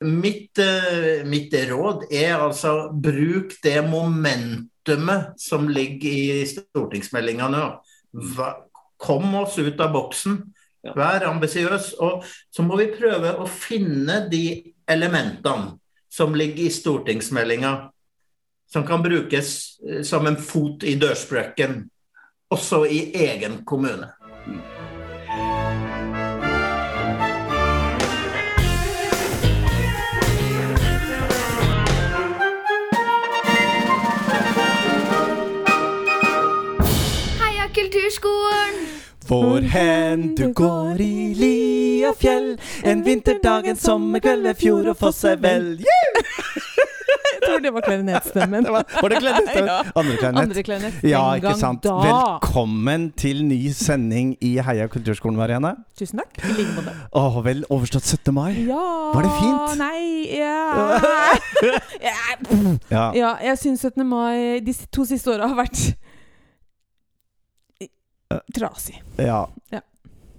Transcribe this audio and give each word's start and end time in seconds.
mitt, 0.00 0.58
eh, 0.58 1.24
mitt 1.24 1.54
råd 1.54 2.04
er 2.12 2.34
altså 2.38 2.90
bruk 2.92 3.52
det 3.62 3.82
momentumet 3.82 5.40
som 5.40 5.68
ligger 5.68 6.10
i 6.10 6.46
stortingsmeldinga 6.48 7.48
nå. 7.52 7.66
Kom 9.00 9.34
oss 9.34 9.58
ut 9.58 9.80
av 9.80 9.92
boksen. 9.92 10.40
Vær 10.96 11.26
ambisiøs. 11.28 11.94
Og 12.00 12.24
så 12.50 12.64
må 12.64 12.78
vi 12.80 12.92
prøve 12.96 13.34
å 13.36 13.48
finne 13.48 14.24
de 14.30 14.74
elementene 14.88 15.76
som 16.10 16.34
ligger 16.34 16.64
i 16.66 16.74
stortingsmeldinga, 16.74 17.90
som 18.72 18.86
kan 18.86 19.02
brukes 19.02 19.78
eh, 19.86 20.02
som 20.02 20.26
en 20.26 20.36
fot 20.36 20.84
i 20.84 20.96
dørsprekken, 20.98 21.84
også 22.50 22.82
i 22.88 23.04
egen 23.14 23.60
kommune. 23.64 24.10
Kulturskolen! 38.10 38.74
Hvor 39.26 39.60
hen 39.60 40.34
du 40.34 40.52
går 40.52 40.98
i 40.98 41.34
li 41.38 42.02
og 42.08 42.16
fjell, 42.18 42.56
en 42.84 43.04
vinterdag, 43.06 43.68
en 43.70 43.78
sommerkveld 43.78 44.42
ved 44.48 44.58
fjord 44.58 44.88
og 44.90 44.96
foss 44.98 45.20
er 45.30 45.36
vel. 45.38 45.76
Yeah! 45.78 46.24
Jeg 47.30 47.44
tror 47.44 47.62
det 47.62 47.72
var 47.74 47.84
klarinettstemmen. 47.86 48.64
Det 48.66 48.72
var, 48.72 48.84
var 49.02 49.08
det? 49.08 49.20
Ja. 49.60 49.76
Andre 49.94 50.16
klarinett? 50.16 50.42
Andre 50.42 50.62
klarinett. 50.62 50.98
Ja, 51.06 51.22
ikke 51.38 51.54
sant. 51.60 51.84
da. 51.84 51.94
Velkommen 52.02 53.12
til 53.16 53.44
ny 53.46 53.60
sending 53.76 54.34
i 54.42 54.56
Heia 54.58 54.90
kulturskolen, 54.90 55.38
Marianne. 55.38 55.76
Tusen 55.98 56.24
takk. 56.24 56.42
I 56.42 56.58
like 56.58 56.74
måte. 56.76 56.96
Åh, 57.14 57.40
vel 57.46 57.64
overstått 57.70 58.10
17. 58.10 58.34
mai. 58.34 58.50
Ja 58.66 58.84
Var 59.14 59.22
det 59.28 59.32
fint? 59.38 59.78
Nei 59.78 60.02
ja. 60.34 60.58
ja. 62.02 62.18
Ja. 62.90 63.10
ja, 63.14 63.34
jeg 63.52 63.58
syns 63.62 63.86
17. 63.86 64.06
mai 64.06 64.58
de 64.66 64.74
to 64.90 65.06
siste 65.06 65.30
åra 65.30 65.52
har 65.54 65.62
vært 65.62 65.92
trasig. 68.54 69.02
ja. 69.16 69.48
Ja. 69.70 69.82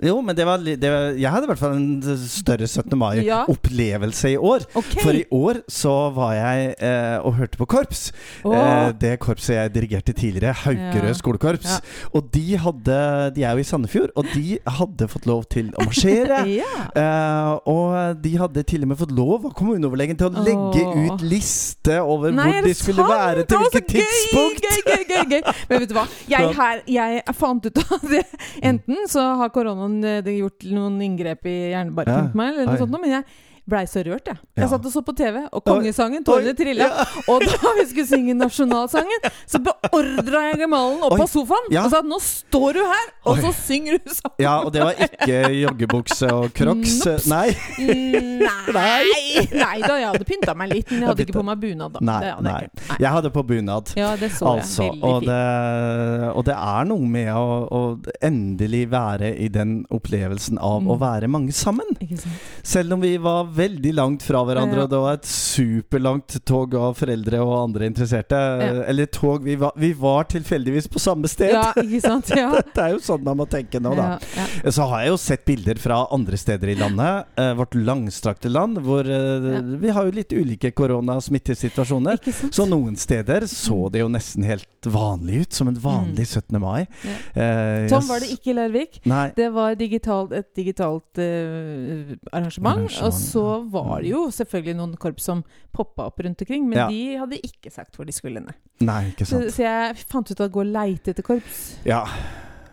Jo, 0.02 0.18
men 0.26 0.36
det 0.38 0.46
var, 0.48 0.58
det 0.64 0.90
var 0.90 1.12
Jeg 1.20 1.30
hadde 1.34 1.46
i 1.46 1.50
hvert 1.52 1.60
fall 1.62 1.76
en 1.78 2.18
større 2.18 2.68
17. 2.68 2.98
Mai-opplevelse 2.98 4.32
i 4.34 4.38
år. 4.38 4.66
Okay. 4.76 5.02
For 5.04 5.18
i 5.18 5.24
år 5.32 5.60
så 5.72 5.94
var 6.16 6.34
jeg 6.36 6.72
eh, 6.82 7.18
og 7.26 7.36
hørte 7.38 7.60
på 7.60 7.68
korps. 7.70 8.12
Eh, 8.46 8.92
det 9.02 9.14
korpset 9.22 9.56
jeg 9.58 9.74
dirigerte 9.76 10.14
tidligere, 10.18 10.54
Haukerød 10.64 11.08
Ja. 11.12 11.14
skolekorps. 11.18 11.70
Ja. 11.70 12.10
Og 12.18 12.30
de 12.34 12.58
hadde 12.58 12.98
De 13.36 13.44
er 13.44 13.52
jo 13.52 13.58
i 13.62 13.68
Sandefjord, 13.68 14.10
og 14.16 14.26
de 14.34 14.58
hadde 14.68 15.08
fått 15.12 15.26
lov 15.30 15.44
til 15.54 15.72
å 15.78 15.86
marsjere. 15.86 16.42
ja. 16.62 16.86
Eh, 16.96 17.52
og 17.70 18.22
de 18.24 18.34
hadde 18.42 18.64
til 18.68 18.84
og 18.86 18.92
med 18.92 18.98
fått 19.02 19.14
lov 19.16 19.46
av 19.50 19.54
kommuneoverlegen 19.58 20.18
til 20.20 20.30
å 20.32 20.44
legge 20.46 20.82
Åh. 20.86 21.04
ut 21.14 21.26
liste 21.26 22.00
over 22.02 22.32
Nei, 22.36 22.48
hvor 22.52 22.68
de 22.68 22.74
skulle 22.78 23.06
sant? 23.06 23.14
være 23.16 23.46
til 23.50 23.64
hvilket 23.66 23.88
tidspunkt. 23.96 24.66
Gøy, 24.66 24.82
gøy, 24.88 25.04
gøy, 25.12 25.24
gøy. 25.36 25.56
Men 25.70 25.84
vet 25.86 25.90
du 25.92 25.96
hva? 25.98 26.08
Jeg, 26.32 26.52
her, 26.62 26.82
jeg 26.88 27.38
fant 27.38 27.66
ut 27.70 27.82
av 27.86 28.08
det. 28.12 28.24
Enten 28.72 29.06
så 29.12 29.28
har 29.42 29.52
koronaen 29.54 29.91
eh, 30.04 30.22
det 30.26 30.34
gjort 30.40 30.66
noen 30.72 31.00
inngrep 31.06 31.46
i 31.52 31.56
hjernebarken 31.74 32.20
Ja. 32.28 32.30
på 32.32 32.40
meg, 32.42 32.54
eller 32.54 32.72
noe 32.72 32.82
sånt, 32.82 32.94
noe, 32.96 33.02
men 33.04 33.16
jeg 33.18 33.26
blei 33.68 33.86
så 33.88 34.02
rørt, 34.04 34.26
jeg. 34.28 34.38
Jeg 34.58 34.64
Ja. 34.64 34.68
satt 34.68 34.86
og 34.86 34.92
så 34.92 35.02
på 35.06 35.14
TV, 35.16 35.48
og 35.54 35.64
kongesangen, 35.64 36.24
tårene 36.26 36.54
trilla. 36.58 36.88
Ja. 36.90 37.06
Og 37.30 37.42
da 37.42 37.72
vi 37.78 37.86
skulle 37.86 38.08
synge 38.08 38.34
nasjonalsangen, 38.36 39.22
så 39.48 39.60
beordra 39.64 40.42
jeg 40.52 40.60
gemalen 40.64 41.02
opp 41.04 41.14
Oi. 41.14 41.20
på 41.20 41.28
sofaen 41.30 41.70
Ja. 41.72 41.84
og 41.86 41.92
sa 41.92 42.00
at 42.00 42.06
nå 42.06 42.20
står 42.20 42.74
du 42.74 42.80
her, 42.80 43.08
og 43.26 43.38
Oi. 43.38 43.42
så 43.42 43.54
synger 43.54 44.00
du 44.04 44.10
sangen. 44.10 44.36
Ja, 44.40 44.58
og 44.66 44.74
det 44.74 44.82
var 44.82 44.94
ikke 44.94 45.40
joggebukse 45.62 46.32
og 46.34 46.54
crocs. 46.54 47.28
Nei. 47.30 47.50
Mm, 47.80 48.40
Nei. 48.74 49.46
Nei 49.54 49.82
da, 49.82 49.96
jeg 50.00 50.08
hadde 50.10 50.26
pynta 50.28 50.56
meg 50.58 50.70
litt, 50.74 50.92
men 50.92 51.02
jeg 51.02 51.08
hadde 51.10 51.26
ikke 51.26 51.38
på 51.40 51.44
meg 51.46 51.60
bunad. 51.62 51.94
da. 51.94 52.00
Nei, 52.02 52.20
Det 52.22 52.32
hadde 52.34 52.44
nei. 52.44 52.62
jeg. 52.62 53.00
Jeg 53.00 53.12
hadde 53.16 53.32
på 53.32 53.44
bunad. 53.48 53.94
Ja, 53.96 54.16
det 54.16 54.32
så 54.32 54.48
Altså, 54.58 54.84
jeg. 54.84 54.92
Veldig 54.92 55.04
og 55.04 55.22
fint. 55.22 55.30
det, 55.32 56.36
og 56.36 56.46
det 56.46 56.56
er 56.58 56.84
noe 56.86 57.08
med 57.08 57.28
å, 57.28 57.48
å 57.72 57.82
endelig 58.22 58.84
være 58.92 59.32
i 59.40 59.48
den 59.48 59.86
opplevelsen 59.92 60.58
av 60.60 60.82
å 60.84 60.98
Mm. 60.98 61.00
være 61.00 61.28
mange 61.30 61.52
sammen. 61.54 61.86
Ikke 62.02 62.18
sant? 62.20 62.34
Selv 62.64 62.94
om 62.94 63.02
vi 63.02 63.18
var 63.18 63.46
veldig 63.56 63.94
langt 63.98 64.24
fra 64.26 64.42
hverandre, 64.48 64.78
Ja. 64.82 64.84
og 64.84 64.90
det 64.94 65.00
var 65.04 65.14
et 65.20 65.28
superlangt 65.30 66.38
tog 66.48 66.76
av 66.76 66.96
foreldre 67.00 67.40
og 67.44 67.54
andre 67.58 67.88
interesserte. 67.90 68.38
Ja. 68.38 68.84
Eller 68.92 69.06
tog 69.12 69.44
vi 69.44 69.56
var, 69.60 69.72
vi 69.76 69.92
var 69.94 70.24
tilfeldigvis 70.32 70.88
på 70.92 71.00
samme 71.02 71.28
sted. 71.32 71.52
Ja, 71.56 71.72
ikke 71.76 72.02
sant? 72.02 72.32
Ja. 72.42 72.50
Det 72.62 72.80
er 72.82 72.94
jo 72.96 73.02
sånn 73.04 73.24
man 73.26 73.38
må 73.42 73.46
tenke 73.50 73.80
nå, 73.84 73.92
da. 73.98 74.16
Så 74.72 74.86
har 74.90 75.04
jeg 75.04 75.12
jo 75.12 75.18
sett 75.22 75.44
bilder 75.46 75.78
fra 75.82 76.00
andre 76.16 76.38
steder 76.40 76.72
i 76.74 76.76
landet, 76.80 77.28
eh, 77.38 77.52
vårt 77.60 77.76
langstrakte 77.76 78.50
land, 78.50 78.80
hvor 78.86 79.06
eh, 79.06 79.60
vi 79.82 79.92
har 79.94 80.08
jo 80.08 80.16
litt 80.16 80.32
ulike 80.34 80.72
koronasmittesituasjoner. 80.78 82.18
Så 82.52 82.66
noen 82.70 82.96
steder 83.00 83.46
så 83.52 83.90
det 83.92 84.02
jo 84.04 84.10
nesten 84.12 84.46
helt 84.48 84.68
vanlig 84.88 85.44
ut, 85.46 85.54
som 85.54 85.68
en 85.70 85.78
vanlig 85.82 86.26
17. 86.28 86.58
mai. 86.62 86.86
Ja. 87.06 87.18
Eh, 87.44 87.88
Tom 87.92 88.08
var 88.10 88.24
det 88.24 88.32
ikke 88.34 88.54
i 88.54 88.58
Larvik. 88.58 89.02
Nei. 89.10 89.28
Det 89.38 89.50
var 89.54 89.76
digitalt, 89.80 90.32
et 90.36 90.50
digitalt 90.58 91.20
uh, 91.22 92.16
arrangement. 92.32 92.88
Arrangement, 92.88 93.02
Og 93.06 93.14
så 93.14 93.41
var 93.74 94.02
det 94.04 94.12
jo 94.14 94.26
selvfølgelig 94.34 94.76
noen 94.80 94.94
korps 95.02 95.28
som 95.30 95.44
poppa 95.76 96.10
opp 96.10 96.20
rundt 96.26 96.42
omkring, 96.46 96.68
men 96.70 96.78
Ja. 96.80 96.88
de 96.92 97.18
hadde 97.22 97.42
ikke 97.44 97.72
sagt 97.74 97.96
hvor 97.98 98.06
de 98.08 98.16
skulle 98.16 98.42
ned. 98.44 98.56
Nei, 98.82 99.12
ikke 99.12 99.28
sant. 99.30 99.52
så 99.54 99.64
jeg 99.66 100.06
fant 100.10 100.32
ut 100.32 100.40
å 100.46 100.50
gå 100.52 100.64
og 100.64 100.72
leite 100.74 101.12
etter 101.14 101.26
korps 101.26 101.60
Ja. 101.86 102.06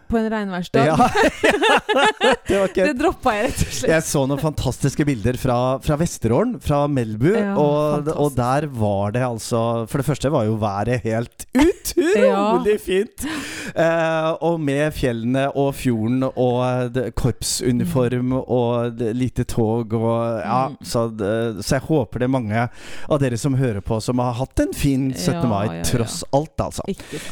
på 0.08 0.16
en 0.16 0.30
regnværsdag, 0.32 0.86
ja. 0.88 0.96
det 2.48 2.60
okay. 2.64 2.86
det 2.88 2.94
droppa 2.96 3.34
jeg 3.36 3.50
rett 3.50 3.60
og 3.66 3.72
slett. 3.76 3.90
Jeg 3.92 4.06
så 4.08 4.22
noen 4.30 4.40
fantastiske 4.40 5.04
bilder 5.04 5.36
fra, 5.36 5.58
fra 5.84 5.98
Vesterålen, 6.00 6.56
fra 6.64 6.86
Melbu. 6.88 7.28
Og, 7.60 8.08
og 8.14 8.32
der 8.38 8.66
var 8.72 9.12
det 9.12 9.24
altså 9.26 9.60
For 9.90 10.00
det 10.00 10.08
første 10.08 10.32
var 10.32 10.46
jo 10.48 10.56
været 10.62 11.04
helt 11.04 11.44
utrolig 11.52 12.78
fint! 12.80 13.28
Eh, 13.74 14.30
og 14.44 14.60
med 14.60 14.92
fjellene 14.96 15.46
og 15.58 15.74
fjorden 15.74 16.22
og 16.28 16.92
det, 16.94 17.08
korpsuniform 17.18 18.32
og 18.38 18.96
det, 18.98 19.12
lite 19.16 19.44
tog 19.44 19.92
og 19.94 20.40
Ja, 20.44 20.68
Mm. 20.68 20.76
så, 20.84 21.06
det, 21.16 21.64
så 21.64 21.76
jeg 21.78 21.84
håper 21.88 22.18
det 22.18 22.26
er 22.28 22.32
mange 22.32 22.62
av 23.08 23.18
dere 23.20 23.36
som 23.38 23.54
hører 23.54 23.80
på, 23.84 24.00
som 24.02 24.18
har 24.22 24.32
hatt 24.38 24.60
en 24.60 24.72
fin 24.76 25.08
17. 25.14 25.34
Ja, 25.34 25.42
mai, 25.48 25.66
ja, 25.78 25.82
tross 25.86 26.24
alt, 26.34 26.54
altså. 26.60 26.82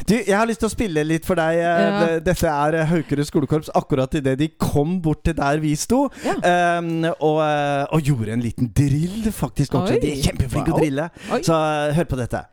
Du, 0.06 0.14
jeg 0.16 0.36
har 0.36 0.46
lyst 0.48 0.60
til 0.62 0.68
å 0.68 0.72
spille 0.72 1.04
litt 1.04 1.26
for 1.26 1.36
deg. 1.38 1.58
eh. 1.58 2.18
Dette 2.24 2.46
er 2.50 2.78
eh, 2.80 2.86
Haukerud 2.90 3.26
skolekorps 3.28 3.70
akkurat 3.76 4.14
idet 4.18 4.36
de 4.38 4.48
kom 4.58 5.00
bort 5.04 5.24
til 5.26 5.34
der 5.38 5.58
vi 5.62 5.74
sto. 5.76 6.06
Ehm, 6.42 7.04
og, 7.20 7.40
eh, 7.42 7.86
og 7.92 8.02
gjorde 8.02 8.32
en 8.36 8.44
liten 8.44 8.70
drill, 8.76 9.30
faktisk 9.32 9.74
også. 9.74 9.98
De 10.00 10.12
er 10.12 10.22
kjempeflinke 10.22 10.70
Wow. 10.72 10.78
å 10.78 10.82
drille. 10.82 11.10
Oi. 11.32 11.42
Så 11.46 11.54
eh, 11.54 11.94
hør 11.96 12.04
på 12.10 12.16
dette. 12.20 12.44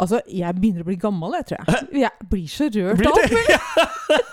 Altså, 0.00 0.20
jeg 0.32 0.54
begynner 0.56 0.80
å 0.84 0.88
bli 0.88 0.96
gammel, 0.96 1.34
jeg, 1.36 1.46
tror 1.50 1.58
jeg. 1.60 1.88
Jeg 2.06 2.28
blir 2.30 2.46
så 2.48 2.68
rørt 2.72 3.02
av 3.04 3.18
alt 3.18 3.34
mulig. 3.34 3.58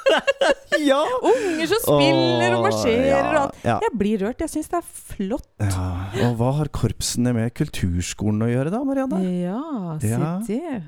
ja! 0.88 1.00
Unger 1.28 1.70
som 1.72 1.82
spiller 1.84 2.56
og 2.58 2.64
marsjerer 2.68 3.28
og 3.28 3.40
alt. 3.42 3.62
Jeg 3.66 3.92
blir 4.00 4.24
rørt. 4.24 4.44
Jeg 4.46 4.54
syns 4.54 4.70
det 4.72 4.80
er 4.80 4.88
flott. 5.12 5.48
ja. 5.60 5.86
Og 6.28 6.36
hva 6.40 6.52
har 6.62 6.72
korpsene 6.74 7.34
med 7.36 7.54
kulturskolen 7.58 8.46
å 8.48 8.52
gjøre 8.52 8.72
da, 8.74 8.82
Marianne? 8.88 9.22
Ja, 9.44 9.98
se 10.02 10.14
Ja. 10.16 10.34
det. 10.48 10.84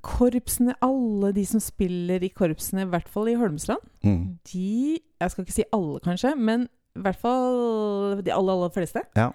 Korpsene, 0.00 0.74
alle 0.80 1.32
de 1.36 1.42
som 1.44 1.60
spiller 1.60 2.22
i 2.24 2.30
korpsene, 2.32 2.86
i 2.86 2.90
hvert 2.92 3.08
fall 3.12 3.28
i 3.28 3.34
Holmestrand, 3.36 3.82
Mm. 4.04 4.38
de 4.50 5.00
Jeg 5.20 5.30
skal 5.34 5.44
ikke 5.44 5.52
si 5.58 5.64
alle, 5.76 5.98
kanskje, 6.00 6.30
men 6.38 6.62
i 6.96 7.00
hvert 7.04 7.18
fall 7.20 8.22
de 8.22 8.30
aller, 8.32 8.52
aller 8.54 8.70
fleste 8.72 9.02
Ja. 9.14 9.30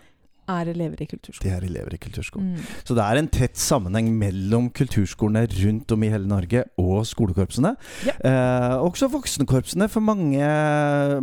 Er 0.48 0.66
elever 0.74 1.02
i 1.02 1.06
kulturskolen. 1.10 1.52
er 1.56 1.66
elever 1.66 1.94
i 1.94 1.98
kulturskolen. 1.98 2.52
Mm. 2.56 2.66
Så 2.86 2.94
det 2.96 3.04
er 3.04 3.18
en 3.18 3.28
tett 3.28 3.56
sammenheng 3.58 4.12
mellom 4.20 4.70
kulturskolene 4.70 5.48
rundt 5.64 5.92
om 5.92 6.04
i 6.04 6.10
hele 6.10 6.28
Norge 6.28 6.64
og 6.78 7.06
skolekorpsene. 7.06 7.76
Ja. 8.06 8.14
Eh, 8.24 8.76
også 8.86 9.10
voksenkorpsene, 9.10 9.90
for 9.90 10.02
mange, 10.06 10.46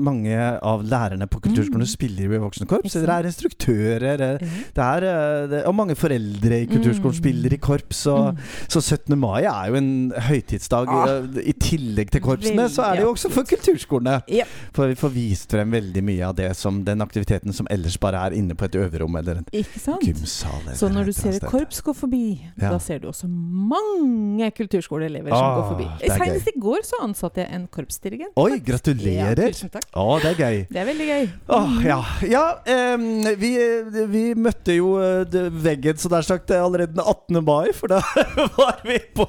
mange 0.02 0.36
av 0.62 0.82
lærerne 0.84 1.26
på 1.30 1.40
kulturskolene 1.44 1.86
Mm. 1.86 1.92
spiller 1.92 2.34
i 2.34 2.38
voksenkorps. 2.42 2.92
Dere 2.92 3.19
er 3.20 3.28
instruktører, 3.30 4.38
Mm. 4.42 4.48
Det 4.74 4.82
er, 4.82 5.04
eh, 5.04 5.46
det, 5.48 5.64
og 5.66 5.74
mange 5.74 5.94
foreldre 5.94 6.62
i 6.62 6.66
kulturskolen 6.66 7.12
Mm. 7.14 7.22
spiller 7.22 7.52
i 7.52 7.56
korps. 7.58 8.06
Og, 8.06 8.34
Mm. 8.34 8.38
Så 8.69 8.80
17. 8.82 9.16
mai 9.19 9.42
er 9.44 9.69
jo 9.69 9.74
en 9.76 10.12
høytidsdag. 10.16 10.88
Ah. 10.88 11.08
eh, 11.08 11.48
I 11.48 11.52
tillegg 11.52 12.10
til 12.10 12.20
korpsene, 12.20 12.69
så 12.69 12.82
er 12.84 12.96
det 12.96 13.02
jo 13.02 13.12
også 13.12 13.30
for 13.30 13.42
kulturskolene. 13.42 14.22
Ja. 14.28 14.44
For 14.72 14.86
vi 14.88 14.94
får 14.94 15.10
vist 15.12 15.50
frem 15.50 15.70
veldig 15.70 16.02
mye 16.02 16.22
av 16.28 16.36
det 16.36 16.56
som 16.56 16.84
den 16.84 16.98
aktiviteten 17.00 17.52
som 17.52 17.66
ellers 17.70 17.96
bare 17.98 18.14
er 18.26 18.30
inne 18.36 18.54
på 18.54 18.64
et 18.64 18.72
øverom 18.72 19.11
gymrom 19.12 19.16
eller 19.20 19.36
en 19.36 19.46
gymsal. 20.02 20.60
eller 20.62 20.76
Så 20.76 20.88
når 20.92 21.04
du 21.06 21.12
ser 21.12 21.36
et 21.36 21.42
korps 21.42 21.80
gå 21.82 21.94
forbi, 21.94 22.40
Ja. 22.60 22.70
da 22.70 22.78
ser 22.78 22.98
du 22.98 23.08
også 23.08 23.28
mange 23.28 24.50
kulturskoleelever 24.52 25.28
som 25.30 25.42
Ah, 25.44 25.56
går 25.56 25.68
forbi. 25.72 25.86
er 26.02 26.18
Senest 26.18 26.48
i 26.48 26.58
går 26.60 26.82
så 26.84 27.02
ansatte 27.02 27.36
jeg 27.42 27.48
en 27.52 27.66
korpsdirigent. 27.68 28.32
Oi, 28.36 28.58
gratulerer! 28.58 29.36
Ja, 29.38 29.50
tusen 29.50 29.70
takk. 29.70 29.84
Å, 29.94 30.20
det 30.20 30.30
er 30.32 30.34
gøy. 30.42 30.66
Det 30.70 30.76
er 30.76 30.84
veldig 30.86 31.06
gøy. 31.08 31.30
Åh, 31.48 31.84
ja. 31.84 32.04
ja 32.22 32.94
um, 32.94 33.24
vi, 33.38 33.52
vi 34.08 34.34
møtte 34.34 34.76
jo 34.76 34.96
eh, 35.00 35.24
veggen 35.50 35.96
så 35.96 36.10
nær 36.10 36.22
sagt 36.26 36.50
allerede 36.50 36.94
den 36.94 37.02
18. 37.04 37.44
mai, 37.44 37.72
for 37.72 37.88
da 37.88 38.00
var 38.58 38.80
vi 38.84 38.98
på 39.14 39.26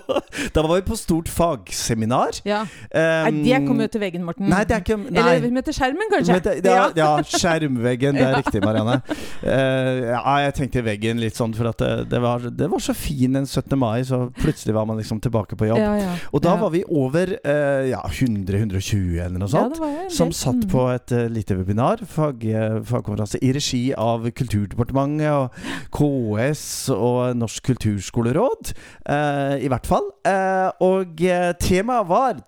Da 0.53 0.61
var 0.61 0.75
vi 0.75 0.81
på 0.81 0.97
stort 0.97 1.27
fagseminar. 1.29 2.41
Ja. 2.45 2.61
Um, 2.93 3.41
Nei, 3.41 3.43
det 3.43 3.67
kommer 3.67 3.87
jo 3.87 3.93
til 3.95 4.01
veggen, 4.03 4.23
Morten. 4.23 4.49
Nei, 4.49 4.63
det 4.65 4.75
er 4.77 4.83
ikke 4.83 4.97
Nei. 5.03 5.19
Eller 5.19 5.39
vi 5.43 5.49
møter 5.53 5.73
skjermen, 5.75 6.09
kanskje. 6.11 6.39
Det- 6.43 6.63
ja, 6.73 6.89
ja, 6.95 7.09
skjermveggen. 7.23 8.15
Det 8.17 8.21
er 8.27 8.35
riktig, 8.41 8.61
Marianne. 8.63 9.01
Eh, 9.43 9.72
ja, 10.13 10.33
jeg 10.45 10.53
tenkte 10.57 10.83
veggen 10.85 11.19
litt 11.21 11.37
sånn, 11.37 11.53
for 11.57 11.69
at 11.71 11.79
det, 11.81 11.91
det, 12.11 12.19
var, 12.23 12.45
det 12.49 12.67
var 12.71 12.81
så 12.83 12.93
fin 12.97 13.35
en 13.39 13.45
17. 13.47 13.75
mai, 13.79 14.03
så 14.07 14.27
plutselig 14.39 14.75
var 14.75 14.85
man 14.89 14.97
liksom 15.01 15.19
tilbake 15.23 15.57
på 15.59 15.67
jobb. 15.69 15.81
Ja, 15.81 15.93
ja. 15.99 16.13
Og 16.31 16.43
da 16.45 16.55
var 16.61 16.71
vi 16.73 16.83
over 16.89 17.35
eh, 17.39 17.89
ja, 17.91 18.01
100-120 18.09 19.19
eller 19.25 19.39
noe 19.41 19.49
sånt. 19.51 19.79
som 20.13 20.31
satt 20.31 20.53
Mm. 20.63 20.69
på 20.69 20.83
et 20.93 21.11
uh, 21.11 21.25
lite 21.33 21.55
webinar, 21.57 22.03
fag, 22.07 22.43
eh, 22.45 22.77
fagkonferanse, 22.85 23.39
i 23.43 23.49
regi 23.55 23.81
av 23.97 24.27
Kulturdepartementet 24.37 25.31
og 25.33 25.49
KS 25.91 26.89
og 26.93 27.35
Norsk 27.37 27.63
kulturskoleråd, 27.71 28.73
eh, 29.09 29.65
i 29.65 29.71
hvert 29.71 29.89
fall. 29.89 30.07
Eh, 30.27 30.69
og 30.85 31.21
eh, 31.25 31.51
temaet 31.59 32.07
var! 32.07 32.43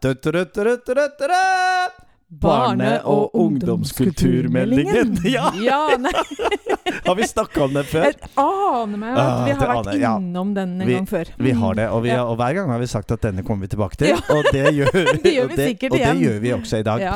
Barne- 2.30 3.02
og 3.06 3.36
ungdomskulturmeldingen. 3.38 5.18
Ja, 5.36 5.52
ja 5.62 5.96
nei, 5.98 6.12
har 7.06 7.16
vi 7.16 7.24
snakka 7.28 7.64
om 7.68 7.74
det 7.74 7.84
før? 7.90 8.06
jeg 8.10 8.16
aner 8.42 8.98
meg 9.00 9.12
at 9.14 9.20
Ah, 9.22 9.44
vi 9.46 9.52
har 9.54 9.60
vært 9.62 9.88
aner 9.88 10.00
ja. 10.02 10.12
innom 10.20 10.54
den 10.56 10.74
en 10.82 10.88
Vi- 10.88 10.94
gang 10.98 11.06
før. 11.10 11.30
Vi 11.38 11.52
har 11.58 11.74
det, 11.78 11.86
og, 11.94 12.02
vi, 12.04 12.12
og 12.18 12.36
hver 12.40 12.54
gang 12.58 12.70
har 12.74 12.80
vi 12.82 12.88
sagt 12.90 13.12
at 13.14 13.22
denne 13.24 13.44
kommer 13.46 13.66
vi 13.66 13.72
tilbake 13.76 13.96
til. 14.02 14.08
Ja. 14.14 14.18
Og 14.36 14.44
det 14.52 14.66
gjør, 14.80 14.92
Det 15.24 15.34
gjør 15.36 15.44
og 15.46 15.50
vi 15.54 15.56
det, 15.56 15.68
sikkert 15.70 15.92
og 15.92 15.98
det 16.02 16.16
gjør 16.26 16.40
vi 16.44 16.54
også 16.58 16.78
i 16.82 16.84
dag. 16.90 17.06
Ja. 17.06 17.14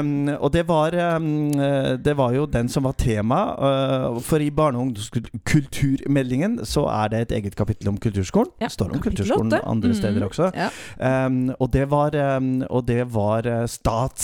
Um, 0.00 0.28
og 0.40 0.52
det 0.56 0.64
var, 0.68 0.96
um, 1.16 1.28
eh, 1.60 1.90
det 2.00 2.16
var 2.18 2.32
jo 2.36 2.46
den 2.46 2.68
som 2.72 2.84
var 2.88 2.92
tema. 2.98 3.40
uh, 3.60 4.20
for 4.24 4.40
i 4.40 4.50
barne- 4.50 4.76
og 4.80 4.88
ungdomskulturmeldingen 4.88 6.58
så 6.64 6.86
er 6.88 7.08
det 7.12 7.20
et 7.28 7.36
eget 7.40 7.56
kapittel 7.56 7.88
om 7.92 7.98
kulturskolen. 8.00 8.50
Ja, 8.60 8.68
står 8.72 8.92
om 8.96 9.00
kulturskolen 9.04 9.52
åtte. 9.52 9.64
andre 9.68 9.94
steder 9.94 10.20
Mhm. 10.20 10.28
også. 10.28 10.50
Ja. 10.56 10.68
Um, 11.26 11.54
og 11.60 11.70
det 11.72 11.86
var, 11.90 12.10
um, 12.36 12.64
og 12.70 12.86
det 12.88 13.04
var 13.14 13.46
uh, 13.46 13.66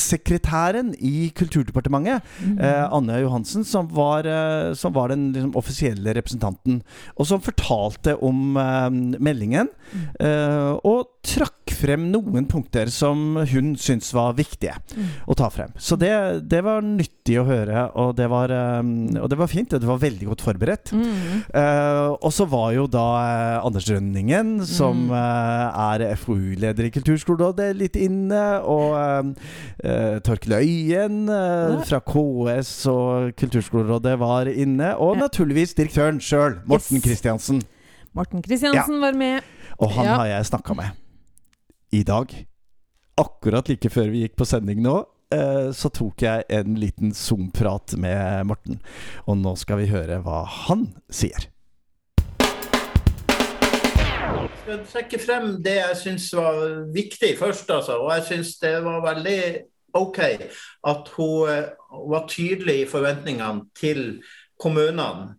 statssekretæren 0.06 0.94
i 0.98 1.30
Kulturdepartementet, 1.36 2.22
mm. 2.40 2.58
eh, 2.60 2.84
Anne 2.94 3.20
Johansen, 3.22 3.64
som 3.64 3.88
var, 3.92 4.26
eh, 4.26 4.74
som 4.74 4.94
var 4.94 5.08
den 5.08 5.32
liksom, 5.32 5.54
offisielle 5.56 6.14
representanten. 6.14 6.82
Og 7.16 7.26
som 7.26 7.42
fortalte 7.42 8.16
om 8.22 8.56
eh, 8.56 8.90
meldingen, 9.18 9.68
eh, 10.20 10.72
og 10.84 11.08
trakk 11.26 11.72
frem 11.76 12.06
noen 12.12 12.46
punkter 12.48 12.88
som 12.88 13.34
hun 13.50 13.74
syntes 13.76 14.12
var 14.14 14.32
viktige 14.38 14.76
Mm. 14.96 15.08
å 15.28 15.34
ta 15.36 15.48
frem. 15.52 15.72
Så 15.76 15.96
det, 15.98 16.12
det 16.48 16.62
var 16.64 16.80
nyttig 16.86 17.36
å 17.40 17.44
høre, 17.44 17.90
og 17.98 18.14
det 18.16 18.28
var, 18.30 18.48
eh, 18.54 18.80
og 19.20 19.28
det 19.28 19.36
var 19.38 19.50
fint. 19.50 19.72
og 19.74 19.80
Det 19.82 19.88
var 19.90 19.98
veldig 20.00 20.28
godt 20.30 20.44
forberedt. 20.46 20.92
Mm. 20.94 21.42
Uh, 21.52 22.14
og 22.22 22.30
så 22.32 22.46
var 22.48 22.70
jo 22.76 22.86
da 22.86 23.04
eh, 23.26 23.66
Anders 23.66 23.88
Rønningen, 23.90 24.64
som 24.64 25.06
Mm. 25.08 25.10
uh, 25.10 25.92
er 25.92 26.14
FoU-leder 26.16 26.86
i 26.86 26.90
Kulturskolerådet, 26.94 27.76
litt 27.76 27.96
inne. 28.00 28.44
Og 28.64 29.34
eh, 29.84 30.18
Torkel 30.24 30.56
Øyen 30.62 31.26
fra 31.86 32.00
KS 32.00 32.86
og 32.92 33.34
Kulturskolerådet 33.36 34.16
var 34.18 34.46
inne. 34.46 34.94
Og 34.96 35.16
Ja. 35.16 35.26
naturligvis 35.26 35.74
direktøren 35.76 36.20
sjøl, 36.20 36.60
Morten 36.66 36.96
Yes. 36.96 37.04
Kristiansen. 37.04 37.62
Morten 38.14 38.40
Kristiansen 38.42 39.00
var 39.00 39.12
med. 39.12 39.42
Og 39.78 39.90
han 39.90 40.04
Ja. 40.06 40.14
har 40.16 40.26
jeg 40.26 40.44
snakka 40.46 40.74
med 40.76 40.90
i 41.96 42.02
dag. 42.04 42.32
Akkurat 43.16 43.68
like 43.70 43.88
før 43.88 44.10
vi 44.12 44.24
gikk 44.24 44.36
på 44.36 44.44
sending 44.48 44.82
nå. 44.84 44.96
eh, 45.32 45.72
Så 45.72 45.88
tok 45.88 46.22
jeg 46.22 46.44
en 46.52 46.74
liten 46.76 47.14
Zoom-prat 47.16 47.96
med 47.96 48.44
Morten, 48.46 48.80
og 49.24 49.38
nå 49.40 49.54
skal 49.56 49.80
vi 49.80 49.92
høre 49.92 50.20
hva 50.24 50.42
han 50.66 50.90
sier. 51.08 51.48
Jeg 54.36 54.50
skal 54.66 54.82
trekke 54.90 55.18
frem 55.22 55.48
det 55.62 55.78
jeg 55.78 55.96
syns 56.02 56.26
var 56.34 56.60
viktig 56.92 57.32
først, 57.38 57.70
altså. 57.70 58.00
Og 58.02 58.12
jeg 58.16 58.26
syns 58.28 58.58
det 58.60 58.74
var 58.84 59.00
veldig 59.04 59.40
OK 59.96 60.20
at 60.20 61.10
hun 61.16 61.48
eh, 61.48 61.72
var 62.12 62.28
tydelig 62.28 62.80
i 62.82 62.90
forventningene 62.90 63.70
til 63.78 64.20
kommunene. 64.60 65.36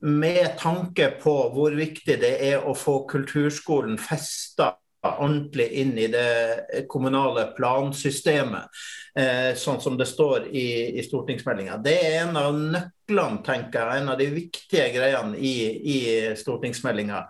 Med 0.00 0.56
tanke 0.58 1.10
på 1.22 1.32
hvor 1.54 1.74
viktig 1.76 2.20
det 2.20 2.36
er 2.50 2.62
å 2.64 2.72
få 2.76 3.02
kulturskolen 3.08 3.98
festa 4.00 4.74
ordentlig 5.02 5.68
inn 5.80 5.94
i 5.98 6.06
det 6.12 6.86
kommunale 6.88 7.46
plansystemet, 7.56 8.82
eh, 9.16 9.52
sånn 9.56 9.80
som 9.80 9.96
det 9.96 10.08
står 10.08 10.50
i, 10.52 10.98
i 10.98 11.04
stortingsmeldinga. 11.06 11.78
Det 11.84 11.94
er 12.04 12.18
en 12.24 12.36
av 12.36 12.50
nøklene, 12.58 13.40
tenker 13.46 13.80
jeg, 13.80 14.02
en 14.02 14.12
av 14.12 14.20
de 14.20 14.28
viktige 14.34 14.90
greiene 14.94 15.38
i, 15.38 15.54
i 15.94 15.98
stortingsmeldinga. 16.36 17.24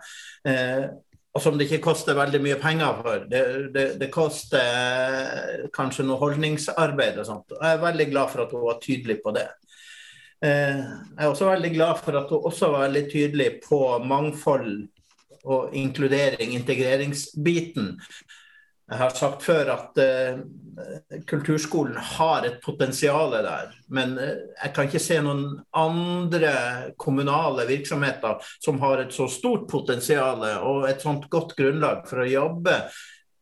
Eh, 0.47 0.83
og 1.31 1.39
som 1.39 1.55
det 1.55 1.69
ikke 1.69 1.85
koster 1.85 2.17
veldig 2.17 2.41
mye 2.43 2.59
penger 2.59 2.97
for. 2.99 3.25
Det, 3.31 3.41
det, 3.71 3.85
det 4.01 4.11
koster 4.11 4.59
eh, 4.59 5.67
kanskje 5.71 6.03
noe 6.03 6.19
holdningsarbeid 6.19 7.21
og 7.21 7.27
sånt. 7.29 7.55
Jeg 7.55 7.77
er 7.77 7.85
veldig 7.85 8.07
glad 8.11 8.33
for 8.33 8.43
at 8.43 8.55
hun 8.55 8.65
var 8.67 8.81
tydelig 8.83 9.21
på 9.23 9.31
det. 9.37 9.47
Eh, 10.43 10.81
jeg 10.81 11.21
er 11.23 11.29
også 11.29 11.47
veldig 11.53 11.71
glad 11.77 12.01
for 12.03 12.19
at 12.19 12.33
hun 12.33 12.49
også 12.51 12.73
var 12.73 12.89
veldig 12.89 13.05
tydelig 13.13 13.53
på 13.63 13.79
mangfold 14.03 14.73
og 15.43 15.75
inkludering, 15.75 16.53
integreringsbiten. 16.57 17.95
Jeg 18.91 18.99
har 18.99 19.13
sagt 19.15 19.45
før 19.45 19.69
at 19.71 19.99
uh, 20.03 20.41
kulturskolen 21.29 21.95
har 22.17 22.43
et 22.47 22.57
potensial 22.63 23.31
der, 23.31 23.71
men 23.87 24.17
eh, 24.19 24.41
jeg 24.57 24.73
kan 24.75 24.89
ikke 24.89 25.01
se 25.03 25.19
noen 25.23 25.45
andre 25.77 26.51
kommunale 26.99 27.67
virksomheter 27.69 28.43
som 28.63 28.81
har 28.83 29.03
et 29.03 29.15
så 29.15 29.29
stort 29.31 29.69
potensial 29.71 30.43
og 30.43 30.89
et 30.89 31.03
sånt 31.03 31.29
godt 31.31 31.55
grunnlag 31.59 32.03
for 32.09 32.23
å 32.23 32.27
jobbe 32.27 32.77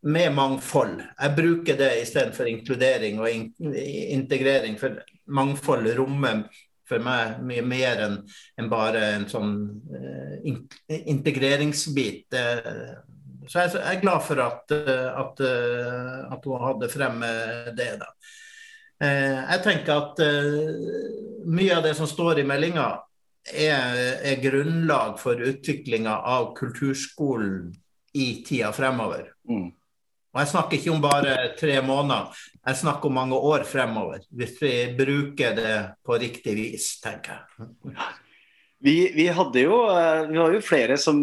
med 0.10 0.34
mangfold. 0.38 1.00
Jeg 1.18 1.36
bruker 1.36 1.78
det 1.80 1.92
istedenfor 2.04 2.50
inkludering 2.50 3.20
og 3.20 3.30
in 3.30 3.50
integrering, 4.20 4.78
for 4.80 5.02
mangfold 5.28 5.90
rommer 5.98 6.46
for 6.90 7.04
meg 7.04 7.40
mye 7.46 7.64
mer 7.66 8.04
enn 8.06 8.18
en 8.60 8.70
bare 8.72 9.04
en 9.16 9.28
sånn 9.30 9.54
eh, 9.96 10.36
in 10.50 10.64
integreringsbit. 10.90 12.36
Eh, 12.36 12.94
så 13.50 13.66
jeg 13.66 13.82
er 13.82 14.02
glad 14.02 14.26
for 14.26 14.42
at, 14.44 14.76
eh, 14.76 15.08
at, 15.24 15.44
at 16.36 16.50
hun 16.50 16.66
hadde 16.66 16.92
fremme 16.94 17.30
det. 17.78 17.94
da. 18.02 18.14
Jeg 19.00 19.62
tenker 19.64 19.94
at 19.96 20.18
mye 21.48 21.76
av 21.78 21.86
det 21.86 21.94
som 21.96 22.10
står 22.10 22.42
i 22.42 22.44
meldinga, 22.48 22.90
er, 23.48 24.18
er 24.28 24.42
grunnlag 24.44 25.16
for 25.22 25.40
utviklinga 25.40 26.18
av 26.28 26.52
kulturskolen 26.58 27.70
i 28.20 28.44
tida 28.46 28.74
fremover. 28.76 29.32
Mm. 29.48 29.70
Og 30.30 30.42
jeg 30.44 30.52
snakker 30.52 30.78
ikke 30.78 30.94
om 30.94 31.02
bare 31.02 31.36
tre 31.58 31.80
måneder, 31.82 32.42
jeg 32.70 32.80
snakker 32.84 33.10
om 33.10 33.16
mange 33.18 33.38
år 33.50 33.64
fremover. 33.66 34.22
Hvis 34.30 34.58
vi 34.62 34.74
bruker 34.98 35.56
det 35.58 35.76
på 36.06 36.18
riktig 36.22 36.54
vis, 36.58 36.90
tenker 37.02 37.40
jeg. 37.58 38.04
Vi, 38.80 38.96
vi 39.16 39.26
hadde 39.36 39.64
jo 39.66 39.80
eh, 39.92 40.30
Vi 40.30 40.38
var 40.40 40.54
jo 40.56 40.62
flere 40.64 40.96
som 41.02 41.18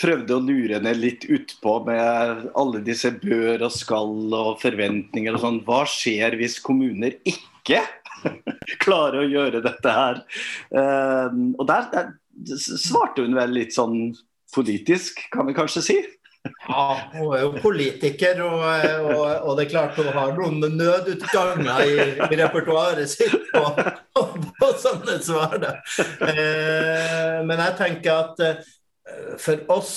prøvde 0.00 0.34
å 0.34 0.42
lure 0.44 0.76
henne 0.76 0.92
litt 0.96 1.24
utpå 1.32 1.76
med 1.86 2.48
alle 2.58 2.82
disse 2.84 3.12
bør 3.16 3.68
og 3.68 3.72
skal 3.72 4.34
og 4.36 4.58
forventninger 4.60 5.36
og 5.36 5.44
sånn. 5.44 5.62
Hva 5.68 5.84
skjer 5.88 6.36
hvis 6.40 6.58
kommuner 6.64 7.16
ikke 7.28 7.84
klarer 8.84 9.22
å 9.22 9.30
gjøre 9.30 9.62
dette 9.64 9.94
her? 10.00 10.20
Eh, 10.72 11.40
og 11.56 11.64
der, 11.68 11.88
der 11.92 12.58
svarte 12.60 13.24
hun 13.24 13.36
vel 13.36 13.56
litt 13.56 13.76
sånn 13.76 14.10
politisk, 14.54 15.20
kan 15.32 15.48
vi 15.48 15.56
kanskje 15.56 15.84
si? 15.84 15.96
Ja, 16.68 16.84
hun 17.14 17.32
er 17.36 17.44
jo 17.44 17.52
politiker, 17.62 18.42
og, 18.46 18.64
og, 19.14 19.24
og 19.46 19.56
det 19.58 19.66
er 19.66 19.70
klart 19.70 19.98
hun 20.00 20.10
har 20.14 20.34
noen 20.36 20.76
nødutganger 20.78 21.82
i, 21.86 21.96
i 22.26 22.38
repertoaret 22.42 23.10
sitt 23.10 23.34
på, 23.52 23.64
på, 24.16 24.26
på 24.60 24.70
sånne 24.82 25.18
svar. 25.24 25.58
Eh, 26.26 27.42
men 27.46 27.64
jeg 27.64 27.76
tenker 27.80 28.12
at 28.14 28.46
eh, 28.46 28.62
for 29.40 29.76
oss 29.76 29.96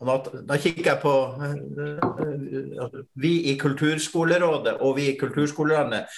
da, 0.00 0.16
da 0.48 0.56
kikker 0.56 0.86
jeg 0.86 1.00
på 1.02 1.14
eh, 1.44 3.00
Vi 3.20 3.32
i 3.52 3.56
Kulturskolerådet 3.60 4.78
og 4.80 4.94
vi 4.96 5.10
i 5.10 5.16
Kulturskolelandet 5.20 6.08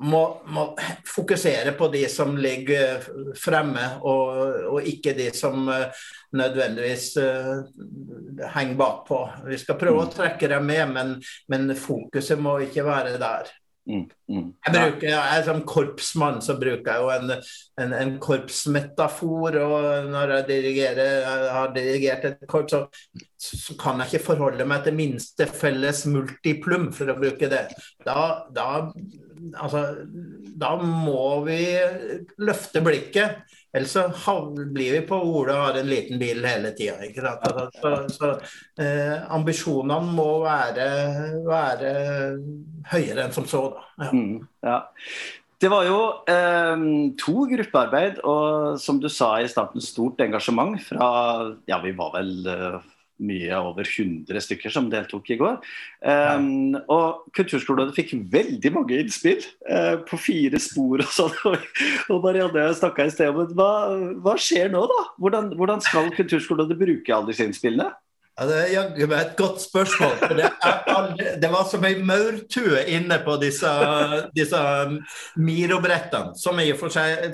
må, 0.00 0.20
må 0.46 0.64
fokusere 1.06 1.72
på 1.78 1.88
de 1.92 2.04
som 2.08 2.36
ligger 2.40 3.04
fremme, 3.36 3.84
og, 4.00 4.40
og 4.72 4.88
ikke 4.88 5.12
de 5.18 5.28
som 5.36 5.68
eh, 5.68 6.04
nødvendigvis 6.36 7.06
uh, 7.20 8.46
henger 8.54 8.78
bakpå. 8.78 9.18
Vi 9.50 9.58
skal 9.60 9.78
prøve 9.80 10.04
å 10.04 10.12
trekke 10.12 10.48
dem 10.52 10.68
med, 10.70 10.84
men, 10.94 11.16
men 11.50 11.74
fokuset 11.76 12.40
må 12.40 12.60
ikke 12.64 12.86
være 12.86 13.18
der. 13.20 13.50
Mm, 13.88 14.04
mm. 14.28 14.48
Jeg 14.66 14.74
bruker, 14.74 15.06
jeg 15.08 15.44
Som 15.46 15.62
korpsmann 15.66 16.42
så 16.44 16.54
bruker 16.60 16.92
jeg 16.92 17.00
jo 17.00 17.08
en, 17.14 17.32
en, 17.80 17.94
en 17.96 18.12
korpsmetafor. 18.22 19.56
og 19.56 20.10
Når 20.12 20.34
jeg, 20.34 20.46
dirigerer, 20.50 21.12
jeg 21.24 21.54
har 21.56 21.72
dirigert 21.74 22.26
et 22.28 22.44
korps, 22.50 22.74
så, 22.76 22.82
så, 23.40 23.76
kan 23.80 24.02
jeg 24.02 24.12
ikke 24.12 24.26
forholde 24.30 24.68
meg 24.68 24.84
til 24.84 24.98
minste 24.98 25.48
felles 25.48 26.04
multiplum, 26.10 26.90
for 26.94 27.10
å 27.10 27.18
bruke 27.18 27.50
det. 27.50 27.64
Da, 28.06 28.18
da, 28.54 28.68
altså, 29.56 29.86
da 30.60 30.74
må 30.82 31.40
vi 31.48 31.62
løfte 32.44 32.84
blikket. 32.84 33.40
Ellers 33.72 33.92
så 33.92 34.34
blir 34.74 34.96
vi 34.96 35.00
på 35.06 35.14
og 35.14 35.50
har 35.54 35.76
en 35.78 35.90
liten 35.90 36.18
bil 36.18 36.42
hele 36.42 36.72
tida. 36.74 36.96
Altså, 37.38 37.68
så, 37.78 37.92
så 38.10 38.30
eh, 38.82 39.20
ambisjonene 39.30 40.14
må 40.16 40.40
være, 40.42 40.88
være, 41.46 41.92
høyere 42.90 43.28
enn 43.28 43.36
som 43.36 43.46
så, 43.46 43.68
da. 43.76 43.86
Ja. 44.06 44.10
Mm, 44.10 44.48
ja. 44.66 44.80
Det 45.60 45.68
var 45.68 45.84
jo 45.84 45.98
eh, 46.32 46.84
to 47.20 47.44
gruppearbeid 47.50 48.22
og 48.24 48.78
som 48.80 48.98
du 48.98 49.10
sa 49.12 49.34
i 49.38 49.48
starten, 49.50 49.82
stort 49.84 50.22
engasjement 50.24 50.80
fra 50.86 51.10
Ja, 51.68 51.78
vi 51.84 51.92
var 51.98 52.14
vel 52.16 52.32
eh, 52.48 52.78
mye 53.20 53.60
over 53.60 53.86
100 53.86 54.44
stykker 54.46 54.72
som 54.72 54.90
deltok 54.92 55.30
i 55.34 55.38
går. 55.40 55.58
Um. 56.00 56.76
Og 56.90 57.30
Kulturskolerådet 57.36 57.96
fikk 57.96 58.14
veldig 58.32 58.74
mange 58.74 58.98
innspill 59.00 59.42
uh, 59.70 60.00
på 60.08 60.18
fire 60.20 60.60
spor 60.62 61.04
og 61.04 61.14
sånn. 61.14 61.64
og 62.12 62.22
Marianne 62.24 62.68
snakka 62.76 63.06
i 63.06 63.14
sted 63.14 63.32
om 63.32 63.56
hva, 63.58 63.72
hva 64.24 64.36
skjer 64.40 64.72
nå, 64.72 64.84
da? 64.90 65.00
Hvordan, 65.20 65.52
hvordan 65.60 65.84
skal 65.84 66.12
Kulturskolerådet 66.16 66.78
bruke 66.80 67.16
alle 67.16 67.32
disse 67.32 67.46
innspillene? 67.46 67.90
Ja, 68.38 68.46
det 68.48 68.56
er 68.56 68.70
jaggu 68.72 69.02
meg 69.10 69.18
et 69.20 69.32
godt 69.36 69.60
spørsmål. 69.60 70.14
for 70.22 70.38
det, 70.38 70.48
aldri, 70.88 71.26
det, 71.42 71.50
var 71.52 71.66
som 71.68 71.84
ei 71.84 71.96
maurtue 72.00 72.84
inne 72.88 73.18
på 73.24 73.34
disse, 73.42 73.72
disse 74.36 74.60
Miro-brettene. 75.36 76.32
Som, 76.40 76.62